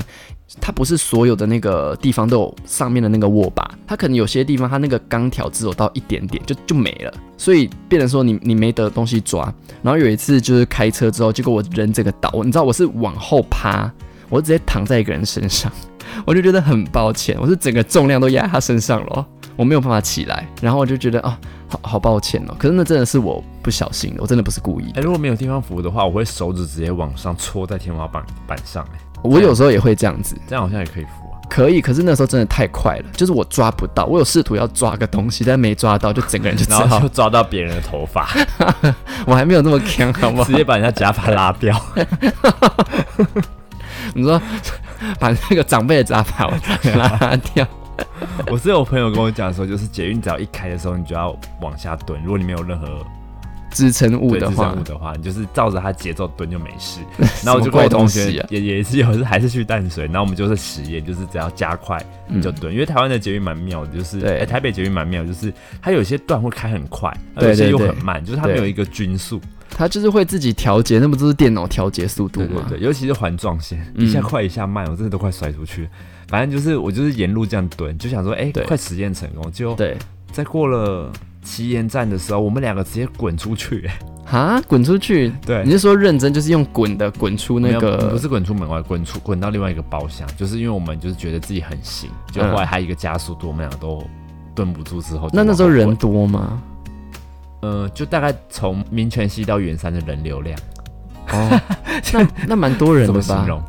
[0.60, 9.52] 它不是所有的那个地方都有上面的那个握把，它可能有些地方它那个钢条只有到一点点就就没了，所以变成说你你没得东西抓。
[9.82, 13.90] 然后有一次就是开车之后，结果我人这个倒，你知道我是往后趴，
[14.28, 15.70] 我直接躺在一个人身上，
[16.24, 22.54] 我就觉得很抱歉，我是整个重量都压在他身上了，我没有办法起来，然后我就觉得啊，好好抱歉哦。
[22.58, 24.92] 可是那真的是我不小心的，我真的不是故意。
[24.94, 28.98] 哎，如果没有地方扶的话，我会手指直接往上戳在天花板板上，哎。
[29.22, 31.40] 我有时候也会这样子，这样好像也可以扶啊。
[31.48, 34.04] 可以，可是那时候真的太快了，就是我抓不到。
[34.04, 38.28] 我有试图要抓个东西，但没抓到，就整个人就 只好就抓到别人的头发。
[39.26, 40.44] 我还没有那么强，好不好？
[40.44, 41.80] 直接把人家假发拉掉。
[44.16, 44.40] 你说
[45.20, 46.46] 把那个长辈的假发
[46.96, 47.66] 拉掉？
[48.50, 53.04] 我是有朋友跟我讲说，就是捷运只要一开的时候，你就要往下蹲，如果你没有任何。
[53.68, 57.00] 支撑物的话，支撑物的话，你就是照着它节奏蹲就没事。
[57.44, 65.52] 然后我就跟我同学也也是有，是还是去淡水，然后我们就是实验，就是只要加快你就蹲，因为台湾的捷运蛮妙的，就是哎台北捷运蛮妙，就是
[65.82, 69.42] 它有些段会开很快，有些又很慢，就是它没有一个均速，
[69.76, 72.64] 它就是会自己调节，那不就是电脑调节速度吗？
[72.68, 75.86] 对，尤其是环状线，一下快一下慢，我真的都快摔出去。
[76.28, 79.96] 反正就是我就是沿路这样蹲，就想说哎快实验成功，就对，
[80.32, 81.12] 在过了。
[81.42, 83.88] 旗岩站的时候，我们两个直接滚出去，
[84.24, 85.32] 哈，滚出去。
[85.46, 88.08] 对，你是说认真，就是用滚的滚出那个？
[88.08, 94.02] 不是滚出门外，滚出滚到另外一个包厢，就是因为我们就是觉得自己很行，就后来还有一个加速度，我们两个都
[94.56, 95.30] 蹲不住之后。
[95.32, 96.60] 那那时候人多吗？
[97.66, 100.56] 呃，就大概从民权西到圆山的人流量。
[101.32, 101.60] 哦，
[102.14, 103.20] 那那蛮多人的吧？
[103.20, 103.60] 形容？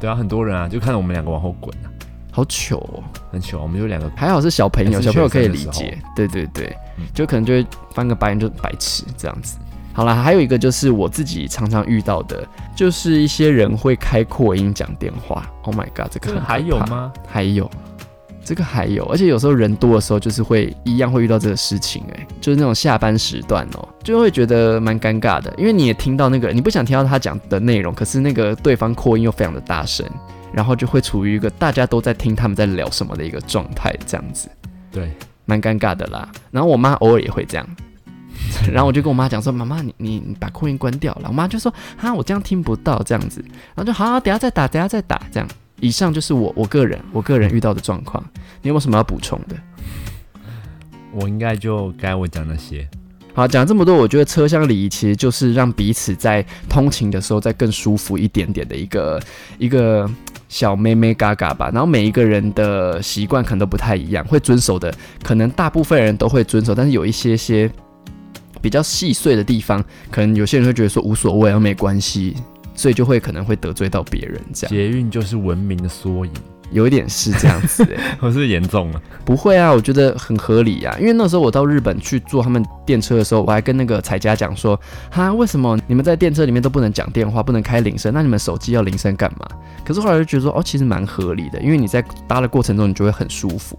[0.00, 1.86] 对啊，很多人啊，就看到我们两个往后滚啊，
[2.32, 3.62] 好糗哦，很糗。
[3.62, 5.96] 我们就两个，还好是小朋友，小朋友可以理解。
[6.16, 6.76] 对对对。
[7.14, 9.56] 就可能就会翻个白眼就白痴这样子。
[9.92, 15.48] 好了，还有一个就是我自己常常遇到的，就是一些人会开扩音讲电话。
[15.62, 17.12] Oh my god，这个还有吗？
[17.28, 17.70] 还有，
[18.48, 22.02] 这个还有，而且有时候人多的时候，就是会一样会遇到这个事情。
[22.14, 30.06] 哎，就是那种下班时段哦，就会觉得蛮尴尬的，因为你也听到那个，你不想听到他讲的内容，可是那个对方扩音又非常的大声，
[30.50, 34.48] 然后就会处于一个大家都在听他们在聊什么的一个状态，这样子。
[34.90, 35.12] 对。
[35.44, 37.66] 蛮尴尬的啦，然后我妈偶尔也会这样，
[38.70, 43.42] 然后我就跟我妈讲说：“妈妈，你你你把扩音关掉了。”我妈就说：“哈，我这样听不到这样子。”
[43.74, 45.48] 然后就好好，等下再打，等下再打，这样。
[45.80, 48.22] 以上就是我我个人我个人遇到的状况，
[48.62, 49.56] 你有没有什么要补充的？
[51.12, 52.88] 我应该就该我讲那些。
[53.34, 59.22] 好，讲这么多，我觉得车厢礼仪其实就是让彼此在通勤的时候再更舒服一点点的一个
[59.58, 60.08] 一个。
[60.50, 64.90] 小妹妹嘎嘎吧，然后每一个人的习惯可能都不太一样，会遵守的
[65.22, 67.70] 可能大部分人都会遵守，但是有一些些
[68.62, 72.34] 比较细碎的地方，可能有些人会觉得说无所谓，没关系，
[72.78, 74.74] 所以就会可能会得罪到别人这样。
[74.74, 76.32] 捷运就是文明的缩影。
[76.70, 77.82] 有一点是这样子，
[78.20, 79.02] 我是严重了。
[79.24, 80.94] 不会啊，我觉得很合理啊。
[81.00, 84.78] 因为那时候我到日本去坐他们电车的时候，我还跟那个彩家讲说，
[85.10, 88.12] 哈，为什么你们在电车里面都不能讲电话，不能开铃声？
[88.12, 89.48] 那你们手机要铃声干嘛？
[89.82, 93.78] 可是后来就觉得说，哦，其实蛮合理的，因为你在搭的过程中，你就会很舒服。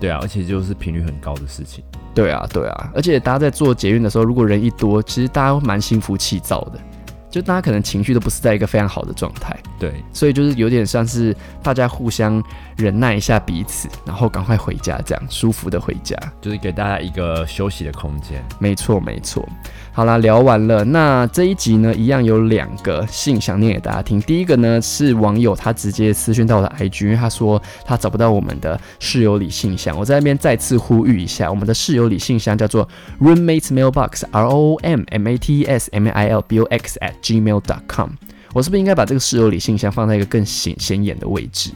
[0.00, 1.84] 对啊，而且就是频率很高的事情。
[2.12, 6.80] 对啊，对啊，而且大家在做捷运的时候，如果人一多，其实大家蛮心浮气躁的。
[7.36, 12.42] 就大家可能情绪都不是在一个非常好的状态，对，所以就是有点像是大家互相
[12.78, 18.42] 忍耐一下彼此，然后赶快回家，这样舒服的回家，就是给大家一个休息的空间。
[18.58, 19.46] 没错，没错。
[19.96, 20.84] 好啦，聊完了。
[20.84, 24.20] 那这一集呢，一样有两个信想念给大家听。
[24.20, 29.98] 第一个呢是网友他直接私讯到我的 IG，因为他说他找不到我们的室友里信箱。
[29.98, 32.86] 我在那边再次呼吁一下，我们的室友里信箱叫做
[33.22, 36.98] roommates mailbox，r o o m m a t s m i l b o x
[37.00, 38.10] at gmail dot com。
[38.52, 41.70] 我是不是应该把这个室友里信箱放在一个更显显眼的位置？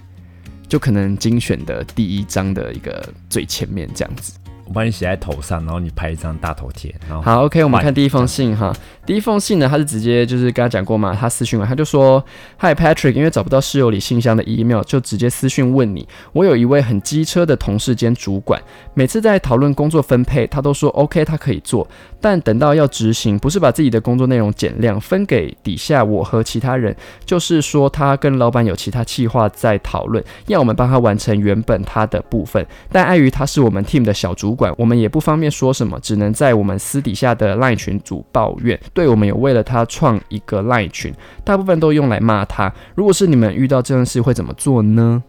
[0.68, 4.35] 就可能精选的第一章的一个最前面这样子。
[4.70, 6.94] 我帮你写在头上，然后你拍一张大头贴。
[7.09, 8.72] 然后好，OK，我们看第一封信哈。
[9.04, 12.24] 第一封信呢，他是直接就是跟他讲过嘛，他私讯完他就说
[12.61, 16.06] ：“Hi Patrick，因为找不到室友里信箱的 email，就直接私讯问你。
[16.33, 18.62] 我有一位很机车的同事兼主管，
[18.94, 21.88] 每次在讨论工作分配，他都说 OK，他可以做。
[22.20, 32.64] 但等到要执行，不是把自己的工作内容减量分给底下我和其他人，就是说他跟老板有其他计划在讨论，要我们帮他完成原本他的部分。
[32.92, 38.79] 但碍于他是我们 team 的小主管，我们也不方便说什么，只能在我们私底下的 line 群组抱怨。
[38.92, 42.73] 对我们有为了他创一个 line 群，大部分都用来骂他。
[42.94, 45.23] 如果是你们遇到这件事，会怎么做呢？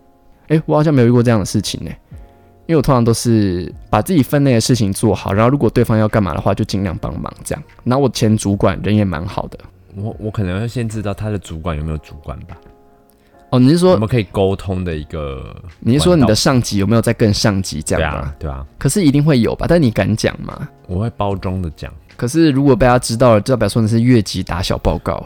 [0.47, 1.91] 诶，我好像没有遇过这样的事情呢。
[2.67, 7.63] 因为我通常都是把自己分内的事情做好，然后如果对方要干嘛的话，就尽量帮忙这样。
[7.83, 9.59] 然后我前主管人也蛮好的，
[9.95, 12.55] 我我可能要先知道他的主管有没有主管吧。
[13.51, 15.55] 哦，你是说我们可以沟通的一个？
[15.79, 18.33] 你是说你的上级有没有在更上级这样吗？
[18.39, 19.65] 对啊，可是一定会有吧？
[19.67, 20.67] 但你敢讲吗？
[20.87, 21.93] 我会包装的讲。
[22.15, 25.25] 可是如果被他知道了，就代表说你是越级打小报告。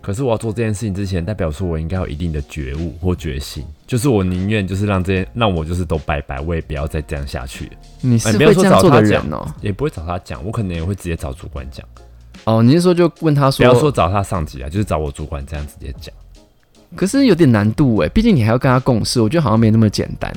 [0.00, 7.70] 可是我要做这件事情之前，代表说我应该有一定的觉悟或决心，就是我宁愿就是让这些让我就是都拜拜，我也不要再这样下去。
[8.00, 11.84] 你是会这样做的人哦，也不会找他讲，我可能也会直接找主管讲。
[12.44, 16.14] 哦，你是说就问他说，不要说找他上级啊，就是找我主管这样直接讲。
[16.94, 20.32] 可是有点难度哎，毕竟你还要跟他共事，我觉得好像没那么简单。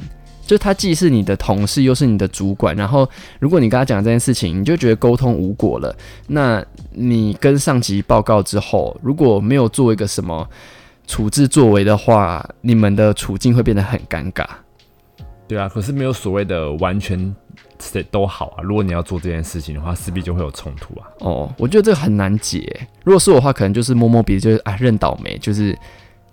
[0.47, 3.07] 就他既是你的同事，又是你的主管，然后
[3.39, 5.95] 如果你跟他讲这件事情，你就觉得沟通无果了。
[6.25, 10.49] 那你跟上级报告之后，如果没有做一个什么
[11.05, 14.43] 处置作为的话，你们的处境会变得很尴尬。
[15.47, 17.35] 对啊，可是没有所谓的完全
[18.09, 18.63] 都好啊。
[18.63, 21.07] 如果你要做这件事情的话，势必就会有冲突啊。
[21.19, 22.87] 哦，我觉得这个很难解。
[23.03, 25.77] 如果是我的话，可能就是摸摸鼻子，就是啊认倒霉，就是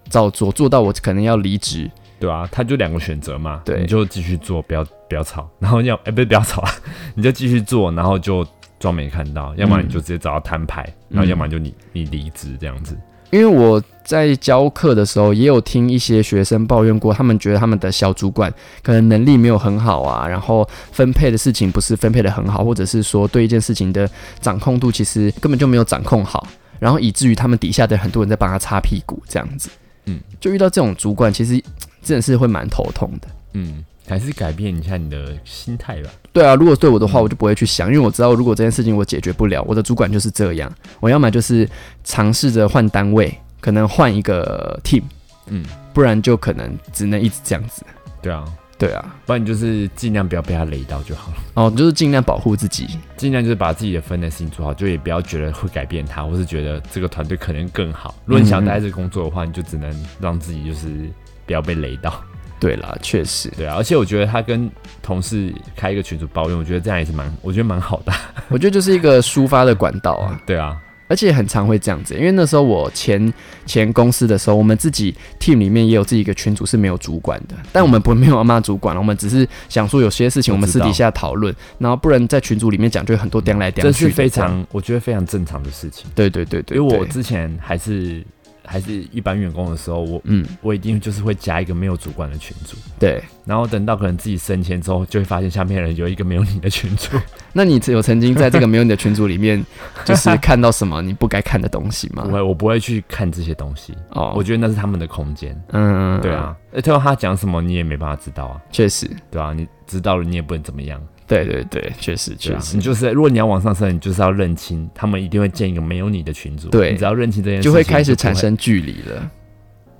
[0.09, 1.91] 照做，做到我可能要离职。
[2.19, 6.71] 对啊，他就两个选择嘛，对，你就继续做，不要不要吵， 然后要哎不是不要吵啊，
[7.15, 8.47] 你就继续做，然后就
[8.81, 12.97] 装没看到，要么你就直接找到摊牌，然后要么就你你离职这样子。
[13.31, 18.51] 因为我在教课的时候，也有听一些学生抱怨过，他们觉得他们的小主管
[18.83, 24.09] 可能能力没有很好啊，然后分配的事情不是分配的很好，或者是说对一件事情的
[24.41, 26.47] 掌控度其实根本就没有掌控好，
[26.79, 29.69] 然后以至于他们底下的很多人在帮他擦屁股这样子。
[30.07, 31.63] 嗯，就遇到这种主管，其实。
[32.03, 36.11] 真的是会蛮头痛的，嗯，还是改变一下你的心态吧。
[36.33, 41.69] 对啊，如果对我的话，我就不会去想，因为我知道如果这件事情我解决不了，我的主管就是这样，我要么就是
[42.05, 45.03] 尝试着换单位，可能换一个 team，
[45.47, 47.85] 嗯，不然就可能只能一直这样子。
[48.23, 48.45] 对啊，
[48.79, 51.37] 对啊，不然你就是尽量不要被他雷到就好了。
[51.55, 52.87] 哦，就是尽量保护自己，
[53.17, 58.15] 尽量就是把自己的分内事情做好，就也不要觉得会改变他，或是觉得这个团队可能更好。
[58.25, 61.11] 如果你想待这工作的话，你就只能让自己就是。
[61.47, 62.13] 不要被雷到。
[62.59, 64.69] 对啦，确实，对啊，而且我觉得他跟
[65.01, 68.13] 同事开一个群组抱怨，我觉得这样也是蛮，我觉得蛮好的。
[68.49, 70.37] 我觉得就是一个抒发的管道啊。
[70.45, 70.77] 对啊，
[71.09, 73.33] 而且很常会这样子，因为那时候我前
[73.65, 83.93] 前公司的时候，我们自己 team 里面也有自己一个群组是没有主管的，但我们不没有骂主管了，我们只是想说有些事情我们私底下讨论，然后不然在群组里面讲，就很多颠来颠去。
[83.93, 86.07] 这是非常，我觉得非常正常的事情。
[86.15, 88.25] 对对对对，因为我之前还是。
[88.67, 93.23] 还是一般员工的时候，我嗯，我一定就是会加一个没有主管的群组，对。
[93.45, 97.17] 然后等到可能自己升迁之后，就会发现下面人有一个没有你的群组。
[97.55, 99.65] 那你有曾经在这个没有你的群组里面，
[100.05, 102.25] 就是看到什么你不该看的东西吗？
[102.25, 103.95] 不会，我不会去看这些东西。
[104.11, 105.57] 哦，我觉得那是他们的空间。
[105.69, 106.57] 嗯，对啊。
[106.73, 108.61] 而且他讲什么，你也没办法知道啊。
[108.73, 111.01] 确实，对啊，你知道了，你也不能怎么样。
[111.27, 116.69] 对对对，确实确实，你就是如果你要往上升，你就是要认清，他们一定会建一个没有你的群组。
[116.69, 119.31] 对，你只要认清这件事，就会开始产生距离了。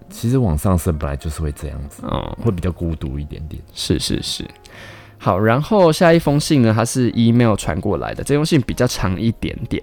[0.09, 3.61] 其实往上升本来就是会这样子，嗯，会比较孤独一点点。
[3.75, 4.45] 是是是，
[5.19, 9.83] 好，然后下一封信呢，它是 email 传过来的，这封信比较长一点点。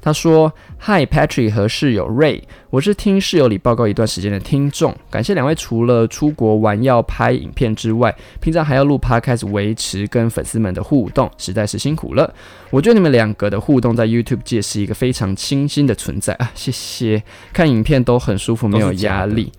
[0.00, 12.32] 他说：“Hi Patrick 和室友 Ray，我是听室友里报告一段时间的听众，感谢两位除了出国玩要拍影片之外，平常还要录 Podcast 维持跟粉丝们的互动，实在是辛苦了。
[12.70, 17.22] 我觉得你们两个的互动在 YouTube 界是一个非常清新的存在啊，谢谢。
[17.52, 19.52] 看影片都很舒服，没有压力。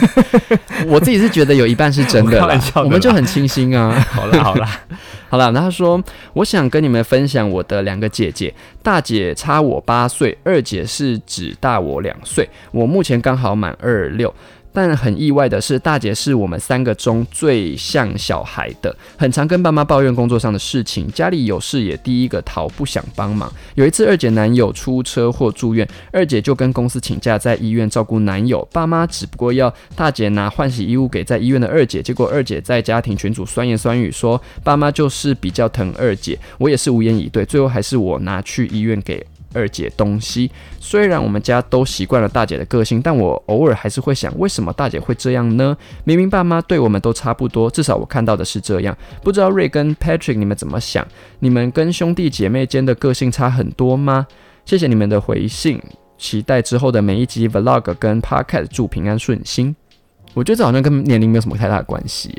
[0.88, 2.40] 我自己是觉得有一半是真的，
[2.82, 3.90] 我们就很清新啊。
[4.10, 4.96] 好 啦好啦。”好
[5.30, 14.34] 好了，那他说，我想跟你们分享我的两个姐姐，大姐差我八岁，二姐是只大我两岁，我目前刚好满二六。
[14.72, 23.52] 但很意外的是，大姐是我们三个中最像小孩的，很常跟爸妈抱怨工作上的事情，家里有事也第一个逃，不想帮忙。
[23.74, 39.26] 有一次，二姐男友出车祸住院，二姐就跟公司请假在医院照顾男友，爸妈只不过要大姐拿换洗衣物给在医院的二姐，结果二姐在家庭群组酸言酸语说爸妈就是比较疼二姐，我也是无言以对，最后还是我拿去医院给。
[39.52, 40.50] 二姐东西。
[40.78, 45.76] 虽然我们家都习惯了大姐的个性，但我偶尔还是会想，为什么大姐会这样呢？
[46.04, 48.96] 明明爸妈对我们都差不多，至少我看到的是这样。
[49.22, 51.06] 不知道瑞跟 Patrick 你们怎么想？
[51.38, 54.26] 你们跟兄弟姐妹间的个性差很多吗？
[54.64, 55.80] 谢谢你们的回信，
[56.16, 59.74] 期待之后的每一集 Vlog 跟 Podcast，祝平安顺心。
[60.34, 62.32] 我觉得这好像跟年龄没有什么太大关系，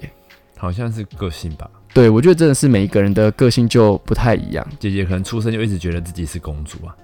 [0.57, 1.69] 好像是个性吧。
[1.93, 4.65] 对，我觉得真的是每一个人的个性就不太一样。
[4.79, 6.95] 姐姐可能出生就一直觉得自己是公主啊，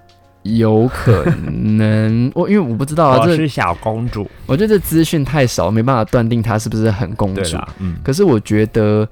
[0.44, 2.32] 有可能。
[2.34, 4.28] 我因为我不知道啊，这是小公主。
[4.46, 7.58] 我觉得这资讯太少，没办法断定她是不是很公主。
[7.78, 7.96] 嗯。
[8.02, 9.06] 可是我觉得，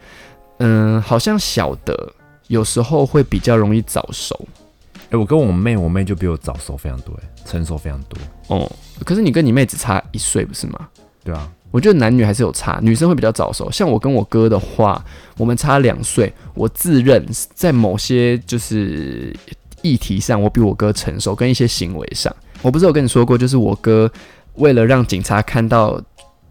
[0.58, 2.12] 嗯，好像小的
[2.48, 4.48] 有时候会比较容易早熟。
[5.10, 8.18] 哎，我跟我妹，我妹就比我早熟非常多，哎，成熟非常多。
[8.48, 8.72] 哦，
[9.04, 10.88] 可是你跟你妹只差一岁，不是吗？
[11.22, 11.48] 对啊。
[11.76, 13.70] 我觉得男女还是有差，女生会比较早熟。
[13.70, 15.04] 像我跟我哥的话，
[15.36, 16.32] 我们差两岁。
[16.54, 17.22] 我自认
[17.52, 19.36] 在某些就是
[19.82, 24.10] 议题上，我比我哥成熟，跟一些行为上，我不是有跟你说过，就是我哥
[24.54, 26.00] 为了让警察看到。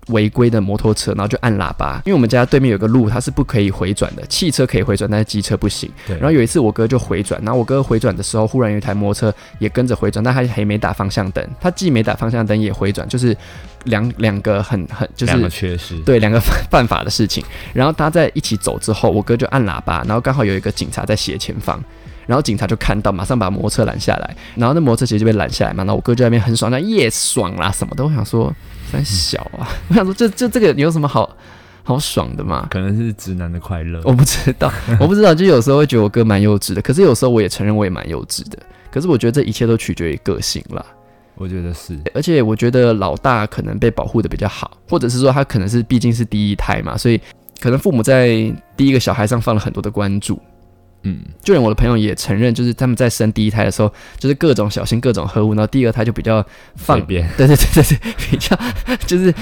[0.08, 5.90] 违规的摩托车，然后就按喇叭，因为我们家对面有个路，它是不可以回转的，汽车可以回转，但是机车不行。
[6.08, 6.16] 对。
[6.18, 13.36] 然后有一次我哥就回转，然后我哥回转的时候，忽然有一台摩托车也跟着回转，但他还没打方向灯，他既没打方向灯也回转，就是
[13.86, 16.40] 两两个很很就是两个缺失，对，两个
[16.70, 17.44] 犯法的事情。
[17.74, 21.84] 然后他在一起走之后，我哥就按喇叭，然后刚好有一个警察在斜前方。
[22.28, 25.84] 然后警察就看到，马上把摩托车拦下来，然后那摩托车其实就被拦下来嘛。
[25.84, 28.04] 然后我哥就在那边很爽，那耶爽啦什么的。
[28.06, 28.54] 我想说，
[28.92, 31.30] 很小啊，我想说这这这个有什么好
[31.84, 32.68] 好爽的嘛？
[32.70, 35.34] 可能是直男的快乐，我不知道，我不知道。
[35.36, 38.58] 就有时候会觉得我哥蛮幼稚的，可是有时候我也承认我也蛮幼稚的。
[38.92, 40.84] 可是我觉得这一切都取决于个性啦。
[41.36, 47.20] 我觉得是，而且我觉得老大可能被保护的比较好，或者是说他可能是毕竟是第一胎嘛，所以
[47.60, 48.30] 可能父母在
[48.78, 50.40] 第一个小孩上放了很多的关注。
[51.06, 56.46] 嗯，就连我的朋友也承认，就是他们在生第一胎的时候，就是各种小心、各种呵护，然后第二胎就比较
[56.76, 58.58] 放便，对对对对对， 比较
[59.06, 59.34] 就是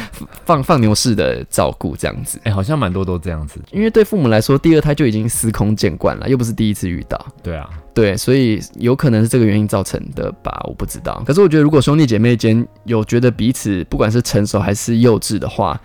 [0.45, 2.39] 放放牛式的照顾这样子。
[2.43, 7.26] 哎，好像蛮多都这样子，因为对父母来说，第二胎就已经司空见惯了，又不是第一次遇到。
[7.41, 11.24] 对啊，对，所以有可能是这个原因造成的吧，我不知道。
[11.26, 15.80] 可是我觉得，如果兄弟姐妹间有觉得彼此不管是成熟还是幼稚的话，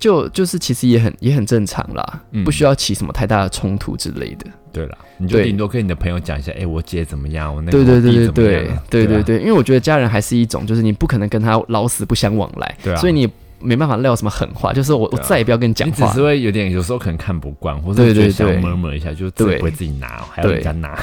[0.00, 4.46] 就就是其实也很也很正常啦，不需要起什么太大的冲突之类的。
[4.72, 13.28] 对啦，你就顶多跟你的朋友讲一下，哎，我姐怎么样，我那个，对对对对对对，因为我觉得家人还是一种，就是你不可能跟他老死不相往来，对，所以你。
[13.60, 20.98] 没办法撂什么狠话，就是我我再也不要跟你讲话，你只是会有点有时候可能看不惯，或者觉得想摸摸一下，就自己不会自己拿，还要人家拿。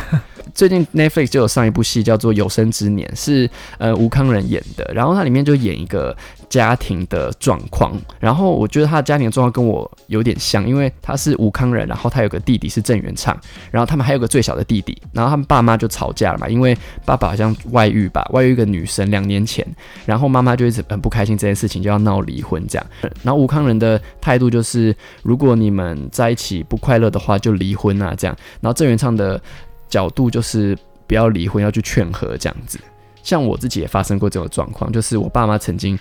[0.54, 6.16] 最近 Netflix 就有上一部戏叫做《有生之年》，是呃吴康仁演的，然后它里面就演一个。
[6.50, 7.92] 家庭的状况，
[8.22, 13.38] 然后我觉得他的家庭状况跟我有点像，因为他是吴康仁，然后他有个弟弟是郑元畅，
[13.70, 19.68] 然后他们还有个最小的弟弟，然后他们爸妈就吵架了嘛，因为爸爸好像外遇吧，外遇一个女生两年前，
[20.06, 22.88] 然后妈妈就一直很不开心这件事情，就要闹离婚这样，
[23.24, 29.42] 然后吴康仁的态度就是，如果你们在一起不快乐的话就离婚啊这样，然后郑元畅的
[29.90, 30.78] 角度就是
[31.08, 32.80] 不要离婚，要去劝和这样子，
[33.24, 35.98] 像我自己也发生过这种状况，就是我爸妈曾经。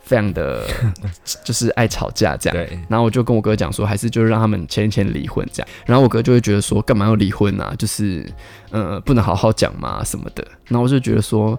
[0.00, 0.66] 非常的
[1.44, 2.78] 就是爱吵架这样，对。
[2.88, 5.68] 然后我就跟我哥讲说，还是就是让他们签一签离婚这样。
[5.84, 7.74] 然后我哥就会觉得说，干嘛要离婚啊？
[7.76, 8.24] 就是
[8.70, 10.42] 呃，不能好好讲嘛什么的。
[10.68, 11.58] 然后我就觉得说，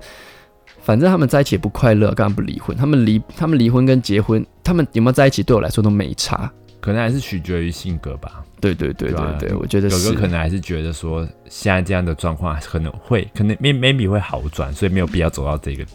[0.89, 2.75] 反正他们在一起也不快乐，干嘛不离婚？
[2.75, 6.51] 他们离他们离婚跟结婚，他们有没有在一起，对我来说都没差。
[6.79, 8.43] 可能还是取决于性格吧。
[8.59, 15.85] 对对对对对，我觉得有个可能还是觉得说，现在这样的状况可能会可能 maybe 会好转，所以没有必要走到这个。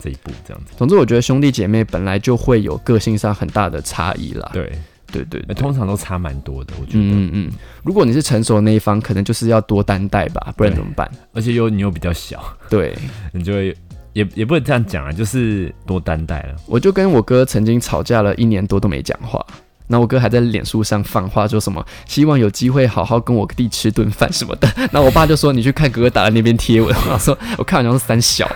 [0.00, 4.50] 这一步这样子，总之我觉得兄弟姐妹本来就会有个性上很大的差异啦。
[4.52, 4.72] 对
[5.12, 6.74] 对对，通常都差蛮多的。
[6.80, 7.52] 我觉得，嗯嗯，
[7.84, 11.08] 如果你是成熟的那一方，可能就是要多担待吧，不然怎么办？
[11.34, 12.96] 而且又你又比较小，对
[13.32, 13.76] 你就会
[14.12, 16.56] 也也不能这样讲啊，就是多担待了。
[16.66, 19.44] 我就跟我哥曾经吵架了一年多都没讲话。
[19.92, 24.68] 那我哥还在脸书上放话，说什么希望有机会好好跟我弟吃顿饭什么的。
[24.92, 28.48] 那我爸就说：“你去看哥哥打的那边贴文。”我说：“我看好像是三小，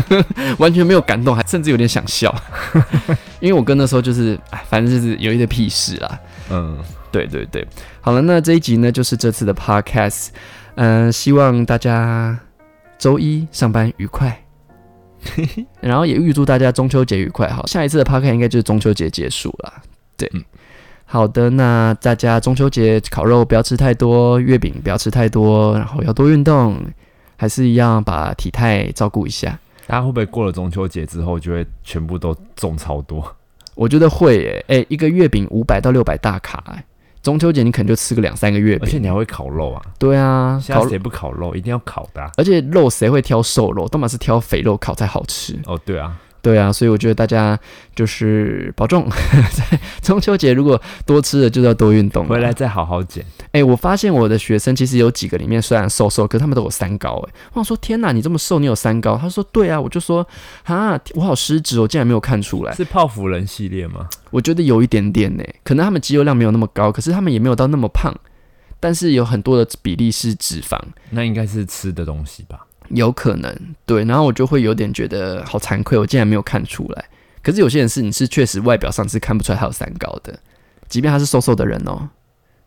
[0.56, 2.34] 完全没有感动，还甚至有点想笑。
[3.38, 6.18] ”因为我哥那时候就是，哎，反正就是有一些屁事啦。
[6.48, 6.78] 嗯，
[7.12, 7.68] 对对对。
[8.00, 10.28] 好了，那这一集呢，就是这次的 podcast。
[10.76, 12.38] 嗯，希望大家
[12.98, 14.42] 周一上班愉快，
[15.80, 17.48] 然后也预祝大家中秋节愉快。
[17.48, 19.72] 好，下一次的 podcast 应该就是中秋节结束了。
[20.16, 20.30] 对。
[21.10, 26.78] 好的，那大家中秋节烤肉不要吃太多，月饼不要吃太多，然后要多运动，
[27.36, 29.58] 还是一样把体态照顾一下。
[29.86, 33.24] 大家会不会过了中秋节之后就会全部都重超多？
[33.74, 34.36] 我觉得会
[34.68, 36.62] 诶，诶，一个月饼五百到六百大卡，
[37.28, 39.82] 中秋节你可能就吃个两三个月饼，而且你还会烤肉啊？
[39.98, 41.54] 对啊，现在谁不烤肉？
[41.54, 42.26] 一定要烤的。
[42.38, 43.86] 而且肉谁会挑瘦肉？
[43.86, 45.54] 都嘛是挑肥肉烤才好吃。
[45.66, 46.16] 哦，对啊。
[46.40, 47.58] 对啊，所以我觉得大家
[47.94, 49.08] 就是保重，
[49.52, 53.24] 在中秋节如果多吃了，就要多运动，回来再好好减。
[53.52, 57.22] 哎，我发现我的学生其实有几个里面虽然瘦瘦，可他们都有三高。
[57.28, 59.16] 哎，我想说天哪，你这么瘦，你有三高？
[59.16, 60.26] 他说对啊，我就说
[60.64, 62.72] 啊，我好失职，我竟然没有看出来。
[62.74, 64.08] 是泡芙人系列吗？
[64.30, 68.14] 我觉得有一点点呢，可能他们肌肉量没有那么高，可是他们也没有到那么胖，
[68.78, 70.78] 但是有很多的比例是脂肪。
[71.10, 72.60] 那应该是吃的东西吧。
[72.90, 73.54] 有可能
[73.86, 77.04] 对，然后我就会有点觉得好惭愧，我竟然没有看出来。
[77.42, 80.38] 可是有些人是你是确实外表上是看不出来他有三高的，
[80.88, 82.08] 即便他是瘦瘦的人哦。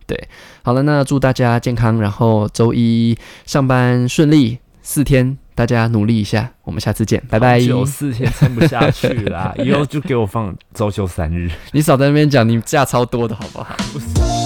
[0.08, 0.28] 对，
[0.64, 7.60] 好了，那祝大家健康，然后周一上班顺利，四天大家努力一下，我们下次见，拜拜。
[7.60, 11.50] 有四天撑不下去啦， 以后就给我放周休三日。
[11.72, 13.76] 你少在那边讲，你假超多的好不好？